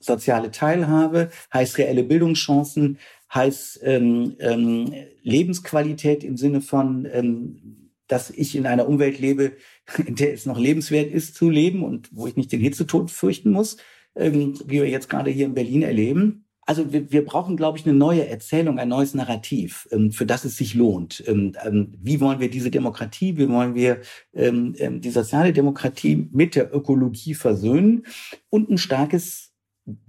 soziale 0.00 0.50
Teilhabe, 0.50 1.30
heißt 1.52 1.78
reelle 1.78 2.04
Bildungschancen, 2.04 2.98
heißt 3.32 3.80
ähm, 3.82 4.36
ähm, 4.38 4.92
Lebensqualität 5.22 6.24
im 6.24 6.36
Sinne 6.36 6.60
von, 6.60 7.08
ähm, 7.10 7.90
dass 8.06 8.30
ich 8.30 8.54
in 8.54 8.66
einer 8.66 8.88
Umwelt 8.88 9.18
lebe, 9.18 9.52
in 10.06 10.14
der 10.14 10.32
es 10.32 10.46
noch 10.46 10.58
lebenswert 10.58 11.10
ist 11.10 11.34
zu 11.34 11.50
leben 11.50 11.82
und 11.82 12.08
wo 12.12 12.26
ich 12.26 12.36
nicht 12.36 12.52
den 12.52 12.60
Hitzetod 12.60 13.10
fürchten 13.10 13.50
muss, 13.50 13.76
ähm, 14.14 14.58
wie 14.66 14.82
wir 14.82 14.88
jetzt 14.88 15.08
gerade 15.08 15.30
hier 15.30 15.46
in 15.46 15.54
Berlin 15.54 15.82
erleben. 15.82 16.46
Also 16.66 16.92
wir, 16.92 17.10
wir 17.12 17.24
brauchen, 17.24 17.56
glaube 17.56 17.78
ich, 17.78 17.86
eine 17.86 17.94
neue 17.94 18.26
Erzählung, 18.26 18.78
ein 18.78 18.88
neues 18.88 19.14
Narrativ, 19.14 19.86
ähm, 19.90 20.12
für 20.12 20.26
das 20.26 20.44
es 20.44 20.56
sich 20.56 20.74
lohnt. 20.74 21.22
Ähm, 21.26 21.52
ähm, 21.64 21.94
wie 22.00 22.20
wollen 22.20 22.40
wir 22.40 22.50
diese 22.50 22.70
Demokratie, 22.70 23.36
wie 23.36 23.48
wollen 23.48 23.74
wir 23.74 24.00
die 24.34 25.10
soziale 25.10 25.52
Demokratie 25.52 26.28
mit 26.32 26.54
der 26.56 26.74
Ökologie 26.74 27.34
versöhnen 27.34 28.04
und 28.50 28.68
ein 28.68 28.78
starkes 28.78 29.52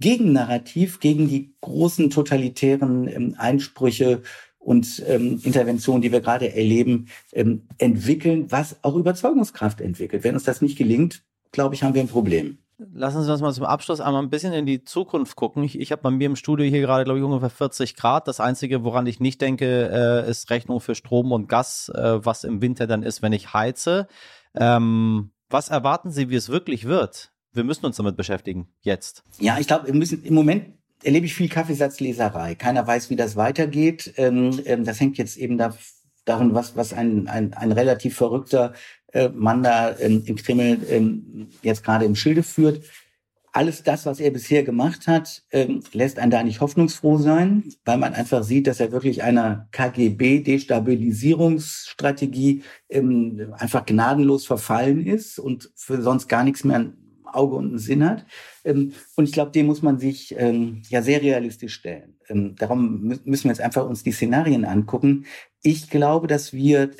Gegennarrativ 0.00 1.00
gegen 1.00 1.28
die 1.28 1.54
großen 1.60 2.10
totalitären 2.10 3.36
Einsprüche 3.36 4.22
und 4.58 4.98
Interventionen, 4.98 6.02
die 6.02 6.12
wir 6.12 6.20
gerade 6.20 6.52
erleben, 6.52 7.06
entwickeln, 7.78 8.50
was 8.50 8.82
auch 8.82 8.96
Überzeugungskraft 8.96 9.80
entwickelt. 9.80 10.24
Wenn 10.24 10.34
uns 10.34 10.44
das 10.44 10.60
nicht 10.60 10.76
gelingt, 10.76 11.24
glaube 11.52 11.74
ich, 11.74 11.82
haben 11.82 11.94
wir 11.94 12.02
ein 12.02 12.08
Problem. 12.08 12.58
Lassen 12.78 13.22
Sie 13.22 13.32
uns 13.32 13.40
mal 13.40 13.54
zum 13.54 13.64
Abschluss 13.64 14.00
einmal 14.00 14.22
ein 14.22 14.28
bisschen 14.28 14.52
in 14.52 14.66
die 14.66 14.84
Zukunft 14.84 15.34
gucken. 15.34 15.62
Ich, 15.62 15.80
ich 15.80 15.92
habe 15.92 16.02
bei 16.02 16.10
mir 16.10 16.26
im 16.26 16.36
Studio 16.36 16.66
hier 16.66 16.82
gerade, 16.82 17.04
glaube 17.04 17.18
ich, 17.18 17.24
ungefähr 17.24 17.48
40 17.48 17.96
Grad. 17.96 18.28
Das 18.28 18.38
Einzige, 18.38 18.84
woran 18.84 19.06
ich 19.06 19.18
nicht 19.18 19.40
denke, 19.40 19.88
äh, 19.90 20.30
ist 20.30 20.50
Rechnung 20.50 20.80
für 20.80 20.94
Strom 20.94 21.32
und 21.32 21.48
Gas, 21.48 21.90
äh, 21.94 22.24
was 22.24 22.44
im 22.44 22.60
Winter 22.60 22.86
dann 22.86 23.02
ist, 23.02 23.22
wenn 23.22 23.32
ich 23.32 23.54
heize. 23.54 24.08
Ähm, 24.54 25.30
Was 25.48 25.68
erwarten 25.68 26.10
Sie, 26.10 26.28
wie 26.28 26.34
es 26.34 26.48
wirklich 26.48 26.84
wird? 26.86 27.32
Wir 27.52 27.64
müssen 27.64 27.86
uns 27.86 27.96
damit 27.96 28.16
beschäftigen, 28.16 28.68
jetzt. 28.82 29.22
Ja, 29.38 29.58
ich 29.58 29.66
glaube, 29.66 29.86
wir 29.86 29.94
müssen 29.94 30.22
im 30.24 30.34
Moment 30.34 30.74
erlebe 31.02 31.24
ich 31.24 31.34
viel 31.34 31.48
Kaffeesatzleserei. 31.48 32.56
Keiner 32.56 32.86
weiß, 32.86 33.08
wie 33.08 33.16
das 33.16 33.36
weitergeht. 33.36 34.12
Ähm, 34.16 34.60
ähm, 34.66 34.84
das 34.84 35.00
hängt 35.00 35.16
jetzt 35.16 35.36
eben 35.38 35.56
da, 35.56 35.74
daran, 36.26 36.54
was, 36.54 36.76
was 36.76 36.92
ein, 36.92 37.28
ein, 37.28 37.54
ein 37.54 37.72
relativ 37.72 38.16
verrückter 38.16 38.74
äh, 39.16 39.30
Mann 39.30 39.62
da 39.62 39.88
im 39.88 40.36
Kreml 40.36 40.78
ähm, 40.90 41.48
jetzt 41.62 41.82
gerade 41.82 42.04
im 42.04 42.14
Schilde 42.14 42.42
führt. 42.42 42.84
Alles 43.50 43.82
das, 43.82 44.04
was 44.04 44.20
er 44.20 44.30
bisher 44.30 44.62
gemacht 44.62 45.06
hat, 45.06 45.42
ähm, 45.50 45.82
lässt 45.92 46.18
einen 46.18 46.30
da 46.30 46.42
nicht 46.42 46.60
hoffnungsfroh 46.60 47.16
sein, 47.16 47.64
weil 47.86 47.96
man 47.96 48.12
einfach 48.12 48.42
sieht, 48.42 48.66
dass 48.66 48.78
er 48.78 48.92
wirklich 48.92 49.22
einer 49.22 49.68
KGB-Destabilisierungsstrategie 49.72 52.62
ähm, 52.90 53.54
einfach 53.56 53.86
gnadenlos 53.86 54.44
verfallen 54.44 55.06
ist 55.06 55.38
und 55.38 55.70
für 55.74 56.02
sonst 56.02 56.28
gar 56.28 56.44
nichts 56.44 56.64
mehr 56.64 56.80
ein 56.80 56.98
Auge 57.24 57.56
und 57.56 57.68
einen 57.68 57.78
Sinn 57.78 58.04
hat. 58.04 58.26
Und 58.64 58.92
ich 59.18 59.32
glaube, 59.32 59.52
dem 59.52 59.64
muss 59.66 59.80
man 59.82 59.98
sich 59.98 60.30
ja 60.30 61.02
sehr 61.02 61.20
realistisch 61.20 61.74
stellen. 61.74 62.16
Darum 62.56 63.18
müssen 63.24 63.44
wir 63.44 63.50
jetzt 63.50 63.60
einfach 63.60 63.86
uns 63.86 64.02
die 64.04 64.12
Szenarien 64.12 64.64
angucken. 64.64 65.26
Ich 65.62 65.90
glaube, 65.90 66.28
dass 66.28 66.54
wir 66.54 66.92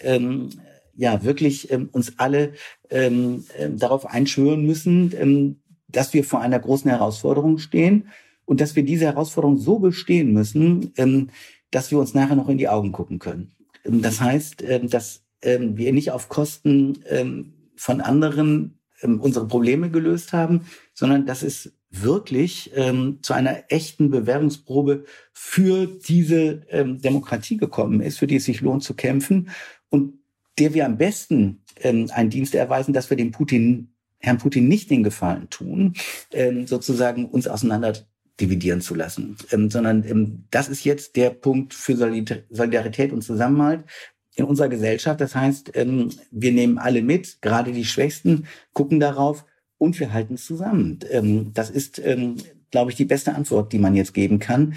ja 0.97 1.23
wirklich 1.25 1.71
ähm, 1.71 1.89
uns 1.93 2.15
alle 2.19 2.53
ähm, 2.91 3.45
äh, 3.59 3.71
darauf 3.71 4.07
einschwören 4.07 4.65
müssen, 4.65 5.13
ähm, 5.19 5.57
dass 5.89 6.15
wir 6.15 6.25
vor 6.25 6.41
einer 6.41 6.59
großen 6.59 6.91
Herausforderung 6.91 7.59
stehen 7.59 8.09
und 8.45 8.61
dass 8.61 8.77
wir 8.77 8.85
diese 8.85 9.07
Herausforderung 9.07 9.59
so 9.59 9.79
bestehen 9.79 10.33
müssen, 10.33 10.93
ähm, 10.97 11.31
dass 11.71 11.91
wir 11.91 11.99
uns 11.99 12.15
nachher 12.15 12.37
noch 12.37 12.49
in 12.49 12.59
die 12.59 12.69
Augen 12.69 12.93
gucken 12.93 13.19
können. 13.19 13.53
Ähm, 13.85 14.03
das 14.03 14.21
heißt, 14.21 14.63
ähm, 14.63 14.89
dass 14.89 15.23
ähm, 15.43 15.77
wir 15.77 15.93
nicht 15.93 16.11
auf 16.11 16.29
Kosten 16.29 16.99
ähm, 17.09 17.53
von 17.77 18.01
anderen 18.01 18.79
ähm, 19.03 19.21
unsere 19.21 19.47
Probleme 19.47 19.91
gelöst 19.91 20.33
haben, 20.33 20.63
sondern 20.95 21.27
dass 21.27 21.43
es 21.43 21.73
wirklich 21.91 22.73
ähm, 22.75 23.19
zu 23.23 23.33
einer 23.33 23.65
echten 23.69 24.11
Bewerbungsprobe 24.11 25.05
für 25.33 25.87
diese 25.87 26.63
ähm, 26.69 27.01
Demokratie 27.01 27.57
gekommen 27.57 28.01
ist, 28.01 28.19
für 28.19 28.27
die 28.27 28.37
es 28.37 28.45
sich 28.45 28.61
lohnt 28.61 28.83
zu 28.83 28.95
kämpfen 28.95 29.51
und 29.89 30.15
der 30.59 30.75
wir 30.75 30.87
am 30.87 30.99
besten 30.99 31.63
ähm, 31.81 32.11
einen 32.13 32.31
Dienst 32.31 32.55
erweisen, 32.55 32.93
dass 32.93 33.11
wir 33.11 33.17
dem 33.17 33.31
Putin, 33.31 33.93
Herrn 34.19 34.39
Putin 34.39 34.69
nicht 34.69 34.91
den 34.91 35.03
Gefallen 35.03 35.51
tun, 35.51 35.95
ähm, 36.33 36.67
sozusagen 36.67 37.27
uns 37.27 37.49
auseinander 37.49 37.95
dividieren 38.41 38.81
zu 38.81 38.95
lassen, 38.95 39.37
ähm, 39.51 39.71
sondern 39.71 40.05
ähm, 40.05 40.45
das 40.51 40.69
ist 40.69 40.85
jetzt 40.85 41.17
der 41.17 41.31
Punkt 41.31 41.75
für 41.75 41.97
Solidarität 41.97 43.13
und 43.13 43.23
Zusammenhalt 43.23 43.85
in 44.35 44.45
unserer 44.45 44.69
Gesellschaft. 44.69 45.21
Das 45.21 45.35
heißt, 45.35 45.73
ähm, 45.75 46.11
wir 46.31 46.53
nehmen 46.53 46.79
alle 46.79 47.03
mit, 47.03 47.41
gerade 47.41 47.73
die 47.73 47.85
Schwächsten, 47.85 48.47
gucken 48.73 49.01
darauf 49.01 49.45
und 49.79 49.99
wir 49.99 50.13
halten 50.13 50.37
zusammen. 50.37 51.01
Ähm, 51.11 51.53
das 51.55 51.71
ist, 51.71 51.99
ähm, 51.99 52.37
glaube 52.71 52.91
ich, 52.91 52.97
die 52.97 53.05
beste 53.05 53.35
Antwort, 53.35 53.73
die 53.73 53.79
man 53.79 53.97
jetzt 53.97 54.15
geben 54.15 54.39
kann. 54.39 54.75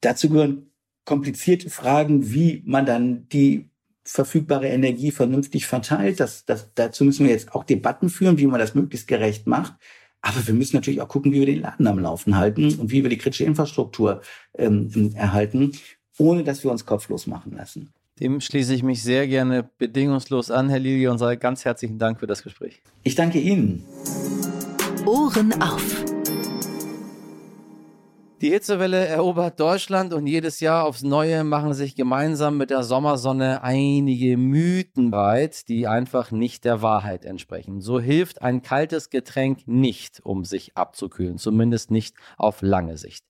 Dazu 0.00 0.28
gehören 0.28 0.70
komplizierte 1.04 1.70
Fragen, 1.70 2.32
wie 2.32 2.62
man 2.66 2.84
dann 2.84 3.28
die 3.30 3.70
verfügbare 4.08 4.68
Energie 4.68 5.10
vernünftig 5.10 5.66
verteilt. 5.66 6.18
Das, 6.18 6.44
das, 6.46 6.70
dazu 6.74 7.04
müssen 7.04 7.26
wir 7.26 7.32
jetzt 7.32 7.54
auch 7.54 7.64
Debatten 7.64 8.08
führen, 8.08 8.38
wie 8.38 8.46
man 8.46 8.58
das 8.58 8.74
möglichst 8.74 9.06
gerecht 9.06 9.46
macht. 9.46 9.74
Aber 10.20 10.46
wir 10.46 10.54
müssen 10.54 10.76
natürlich 10.76 11.00
auch 11.00 11.08
gucken, 11.08 11.32
wie 11.32 11.40
wir 11.40 11.46
den 11.46 11.60
Laden 11.60 11.86
am 11.86 11.98
Laufen 11.98 12.36
halten 12.36 12.74
und 12.78 12.90
wie 12.90 13.02
wir 13.02 13.10
die 13.10 13.18
kritische 13.18 13.44
Infrastruktur 13.44 14.22
ähm, 14.56 15.12
erhalten, 15.14 15.72
ohne 16.16 16.42
dass 16.42 16.64
wir 16.64 16.70
uns 16.70 16.86
kopflos 16.86 17.26
machen 17.26 17.52
lassen. 17.56 17.92
Dem 18.18 18.40
schließe 18.40 18.74
ich 18.74 18.82
mich 18.82 19.02
sehr 19.02 19.28
gerne 19.28 19.68
bedingungslos 19.78 20.50
an, 20.50 20.70
Herr 20.70 20.80
Lili, 20.80 21.06
und 21.06 21.18
sage 21.18 21.38
ganz 21.38 21.64
herzlichen 21.64 21.98
Dank 21.98 22.18
für 22.18 22.26
das 22.26 22.42
Gespräch. 22.42 22.80
Ich 23.04 23.14
danke 23.14 23.38
Ihnen. 23.38 23.84
Ohren 25.06 25.52
auf. 25.62 26.17
Die 28.40 28.50
Hitzewelle 28.50 29.04
erobert 29.04 29.58
Deutschland 29.58 30.12
und 30.14 30.28
jedes 30.28 30.60
Jahr 30.60 30.84
aufs 30.84 31.02
Neue 31.02 31.42
machen 31.42 31.74
sich 31.74 31.96
gemeinsam 31.96 32.56
mit 32.56 32.70
der 32.70 32.84
Sommersonne 32.84 33.64
einige 33.64 34.36
Mythen 34.36 35.10
breit, 35.10 35.66
die 35.66 35.88
einfach 35.88 36.30
nicht 36.30 36.64
der 36.64 36.80
Wahrheit 36.80 37.24
entsprechen. 37.24 37.80
So 37.80 37.98
hilft 37.98 38.40
ein 38.40 38.62
kaltes 38.62 39.10
Getränk 39.10 39.66
nicht, 39.66 40.20
um 40.24 40.44
sich 40.44 40.76
abzukühlen, 40.76 41.38
zumindest 41.38 41.90
nicht 41.90 42.14
auf 42.36 42.62
lange 42.62 42.96
Sicht. 42.96 43.24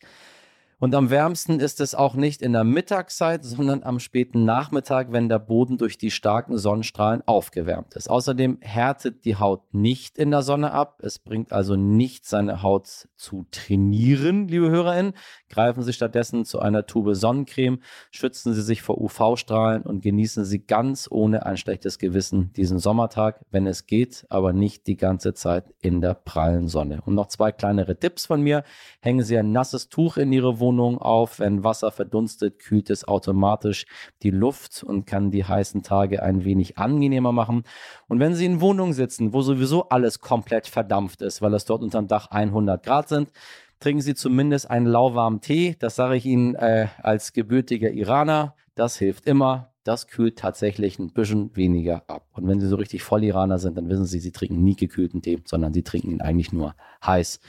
Und 0.80 0.94
am 0.94 1.10
wärmsten 1.10 1.58
ist 1.58 1.80
es 1.80 1.96
auch 1.96 2.14
nicht 2.14 2.40
in 2.40 2.52
der 2.52 2.62
Mittagszeit, 2.62 3.44
sondern 3.44 3.82
am 3.82 3.98
späten 3.98 4.44
Nachmittag, 4.44 5.10
wenn 5.10 5.28
der 5.28 5.40
Boden 5.40 5.76
durch 5.76 5.98
die 5.98 6.12
starken 6.12 6.56
Sonnenstrahlen 6.56 7.22
aufgewärmt 7.26 7.94
ist. 7.96 8.08
Außerdem 8.08 8.58
härtet 8.60 9.24
die 9.24 9.34
Haut 9.34 9.74
nicht 9.74 10.18
in 10.18 10.30
der 10.30 10.42
Sonne 10.42 10.70
ab. 10.70 11.00
Es 11.02 11.18
bringt 11.18 11.52
also 11.52 11.74
nicht 11.74 12.26
seine 12.26 12.62
Haut 12.62 13.08
zu 13.16 13.44
trainieren, 13.50 14.46
liebe 14.46 14.70
HörerInnen. 14.70 15.14
Greifen 15.48 15.82
Sie 15.82 15.92
stattdessen 15.92 16.44
zu 16.44 16.60
einer 16.60 16.86
Tube 16.86 17.16
Sonnencreme, 17.16 17.80
schützen 18.12 18.54
Sie 18.54 18.62
sich 18.62 18.80
vor 18.80 19.00
UV-Strahlen 19.00 19.82
und 19.82 20.00
genießen 20.00 20.44
Sie 20.44 20.60
ganz 20.60 21.08
ohne 21.10 21.44
ein 21.44 21.56
schlechtes 21.56 21.98
Gewissen 21.98 22.52
diesen 22.52 22.78
Sommertag, 22.78 23.44
wenn 23.50 23.66
es 23.66 23.86
geht, 23.86 24.26
aber 24.28 24.52
nicht 24.52 24.86
die 24.86 24.96
ganze 24.96 25.34
Zeit 25.34 25.64
in 25.80 26.00
der 26.00 26.14
prallen 26.14 26.68
Sonne. 26.68 27.00
Und 27.04 27.16
noch 27.16 27.26
zwei 27.26 27.50
kleinere 27.50 27.98
Tipps 27.98 28.26
von 28.26 28.42
mir. 28.42 28.62
Hängen 29.00 29.24
Sie 29.24 29.36
ein 29.36 29.50
nasses 29.50 29.88
Tuch 29.88 30.18
in 30.18 30.32
Ihre 30.32 30.60
Wohnung 30.60 30.67
Wohnung 30.68 30.98
auf. 30.98 31.38
Wenn 31.38 31.64
Wasser 31.64 31.90
verdunstet, 31.90 32.58
kühlt 32.58 32.90
es 32.90 33.08
automatisch 33.08 33.86
die 34.22 34.30
Luft 34.30 34.82
und 34.82 35.06
kann 35.06 35.30
die 35.30 35.44
heißen 35.44 35.82
Tage 35.82 36.22
ein 36.22 36.44
wenig 36.44 36.76
angenehmer 36.76 37.32
machen. 37.32 37.62
Und 38.06 38.20
wenn 38.20 38.34
Sie 38.34 38.44
in 38.44 38.60
Wohnungen 38.60 38.92
sitzen, 38.92 39.32
wo 39.32 39.40
sowieso 39.40 39.88
alles 39.88 40.20
komplett 40.20 40.66
verdampft 40.66 41.22
ist, 41.22 41.40
weil 41.40 41.54
es 41.54 41.64
dort 41.64 41.82
unterm 41.82 42.06
Dach 42.06 42.30
100 42.30 42.84
Grad 42.84 43.08
sind, 43.08 43.32
trinken 43.80 44.02
Sie 44.02 44.14
zumindest 44.14 44.70
einen 44.70 44.84
lauwarmen 44.84 45.40
Tee. 45.40 45.76
Das 45.78 45.96
sage 45.96 46.16
ich 46.16 46.26
Ihnen 46.26 46.54
äh, 46.54 46.88
als 47.02 47.32
gebürtiger 47.32 47.90
Iraner. 47.90 48.54
Das 48.74 48.98
hilft 48.98 49.26
immer. 49.26 49.72
Das 49.84 50.06
kühlt 50.06 50.38
tatsächlich 50.38 50.98
ein 50.98 51.14
bisschen 51.14 51.56
weniger 51.56 52.02
ab. 52.08 52.26
Und 52.32 52.46
wenn 52.46 52.60
Sie 52.60 52.68
so 52.68 52.76
richtig 52.76 53.02
voll 53.02 53.24
Iraner 53.24 53.58
sind, 53.58 53.78
dann 53.78 53.88
wissen 53.88 54.04
Sie, 54.04 54.20
Sie 54.20 54.32
trinken 54.32 54.62
nie 54.62 54.76
gekühlten 54.76 55.22
Tee, 55.22 55.40
sondern 55.46 55.72
Sie 55.72 55.82
trinken 55.82 56.10
ihn 56.10 56.20
eigentlich 56.20 56.52
nur 56.52 56.74
heiß. 57.02 57.40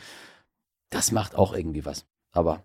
Das 0.90 1.12
macht 1.12 1.36
auch 1.36 1.54
irgendwie 1.54 1.86
was. 1.86 2.06
Aber 2.32 2.64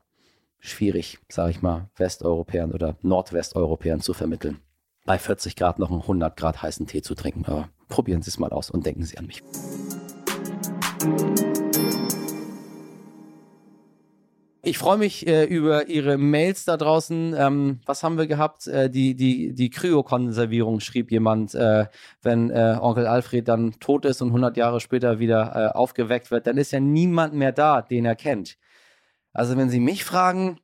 schwierig, 0.65 1.19
sage 1.29 1.51
ich 1.51 1.63
mal, 1.63 1.89
Westeuropäern 1.97 2.73
oder 2.73 2.97
Nordwesteuropäern 3.03 4.01
zu 4.01 4.15
vermitteln. 4.15 4.61
Bei 5.05 5.19
40 5.19 5.55
Grad 5.57 5.79
noch 5.79 5.91
einen 5.91 6.01
100 6.01 6.37
Grad 6.37 6.63
heißen 6.63 6.87
Tee 6.87 7.03
zu 7.03 7.15
trinken. 7.15 7.45
Aber 7.47 7.69
probieren 7.89 8.23
Sie 8.23 8.31
es 8.31 8.39
mal 8.39 8.51
aus 8.51 8.71
und 8.71 8.87
denken 8.87 9.03
Sie 9.05 9.19
an 9.19 9.27
mich. 9.27 9.43
Ich 14.67 14.79
freue 14.79 14.97
mich 14.97 15.27
äh, 15.27 15.45
über 15.45 15.89
Ihre 15.89 16.17
Mails 16.17 16.65
da 16.65 16.79
draußen. 16.79 17.35
Ähm, 17.37 17.81
was 17.85 18.03
haben 18.03 18.17
wir 18.17 18.27
gehabt? 18.27 18.67
Äh, 18.67 18.89
die 18.89 19.15
die, 19.15 19.53
die 19.53 19.69
Kryokonservierung 19.69 20.81
schrieb 20.81 21.11
jemand, 21.11 21.55
äh, 21.55 21.85
wenn 22.23 22.49
äh, 22.49 22.79
Onkel 22.81 23.07
Alfred 23.07 23.47
dann 23.47 23.73
tot 23.79 24.07
ist 24.07 24.23
und 24.23 24.29
100 24.29 24.57
Jahre 24.57 24.81
später 24.81 25.19
wieder 25.19 25.53
äh, 25.55 25.77
aufgeweckt 25.77 26.31
wird, 26.31 26.47
dann 26.47 26.57
ist 26.57 26.73
ja 26.73 26.81
niemand 26.81 27.35
mehr 27.35 27.53
da, 27.53 27.83
den 27.83 28.07
er 28.07 28.17
kennt. 28.17 28.57
Also 29.35 29.59
wenn 29.59 29.69
Sie 29.69 29.81
mich 29.81 30.05
fragen, 30.05 30.59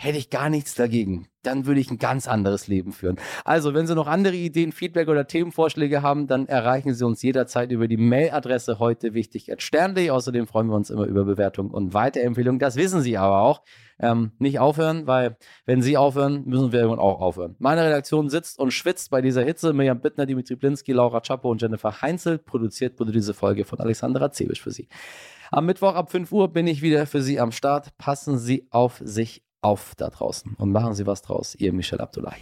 hätte 0.00 0.16
ich 0.16 0.30
gar 0.30 0.48
nichts 0.48 0.74
dagegen. 0.74 1.26
Dann 1.42 1.66
würde 1.66 1.80
ich 1.80 1.90
ein 1.90 1.98
ganz 1.98 2.26
anderes 2.26 2.68
Leben 2.68 2.92
führen. 2.92 3.16
Also, 3.44 3.74
wenn 3.74 3.86
Sie 3.86 3.94
noch 3.94 4.06
andere 4.06 4.34
Ideen, 4.34 4.72
Feedback 4.72 5.08
oder 5.08 5.26
Themenvorschläge 5.26 6.00
haben, 6.00 6.26
dann 6.26 6.46
erreichen 6.46 6.94
Sie 6.94 7.04
uns 7.04 7.22
jederzeit 7.22 7.70
über 7.70 7.86
die 7.86 7.98
Mailadresse 7.98 8.78
heute 8.78 9.12
wichtig 9.12 9.52
at 9.52 9.62
stern.de. 9.62 10.10
Außerdem 10.10 10.46
freuen 10.46 10.68
wir 10.68 10.76
uns 10.76 10.88
immer 10.88 11.04
über 11.04 11.24
Bewertungen 11.24 11.70
und 11.70 11.92
Weiterempfehlungen. 11.92 12.58
Das 12.58 12.76
wissen 12.76 13.02
Sie 13.02 13.18
aber 13.18 13.40
auch. 13.42 13.62
Ähm, 13.98 14.32
nicht 14.38 14.58
aufhören, 14.58 15.06
weil 15.06 15.36
wenn 15.66 15.82
Sie 15.82 15.98
aufhören, 15.98 16.44
müssen 16.46 16.72
wir 16.72 16.80
irgendwann 16.80 17.04
auch 17.04 17.20
aufhören. 17.20 17.56
Meine 17.58 17.84
Redaktion 17.84 18.30
sitzt 18.30 18.58
und 18.58 18.70
schwitzt 18.70 19.10
bei 19.10 19.20
dieser 19.20 19.42
Hitze. 19.42 19.74
Mirjam 19.74 20.00
Bittner, 20.00 20.24
Dimitri 20.24 20.56
Blinski, 20.56 20.92
Laura 20.92 21.20
Czapo 21.20 21.50
und 21.50 21.60
Jennifer 21.60 22.00
Heinzel. 22.00 22.38
Produziert 22.38 22.98
wurde 22.98 23.12
diese 23.12 23.34
Folge 23.34 23.66
von 23.66 23.78
Alexandra 23.80 24.32
Zebisch 24.32 24.62
für 24.62 24.70
Sie. 24.70 24.88
Am 25.52 25.66
Mittwoch 25.66 25.94
ab 25.94 26.12
5 26.12 26.30
Uhr 26.30 26.52
bin 26.52 26.68
ich 26.68 26.80
wieder 26.80 27.06
für 27.06 27.22
Sie 27.22 27.40
am 27.40 27.50
Start. 27.50 27.96
Passen 27.98 28.38
Sie 28.38 28.68
auf 28.70 29.00
sich 29.02 29.42
auf 29.62 29.94
da 29.96 30.08
draußen 30.08 30.54
und 30.54 30.70
machen 30.70 30.94
Sie 30.94 31.06
was 31.06 31.22
draus. 31.22 31.56
Ihr 31.56 31.72
Michel 31.72 32.00
Abdullahi. 32.00 32.38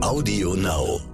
Audio 0.00 0.54
Now. 0.54 1.13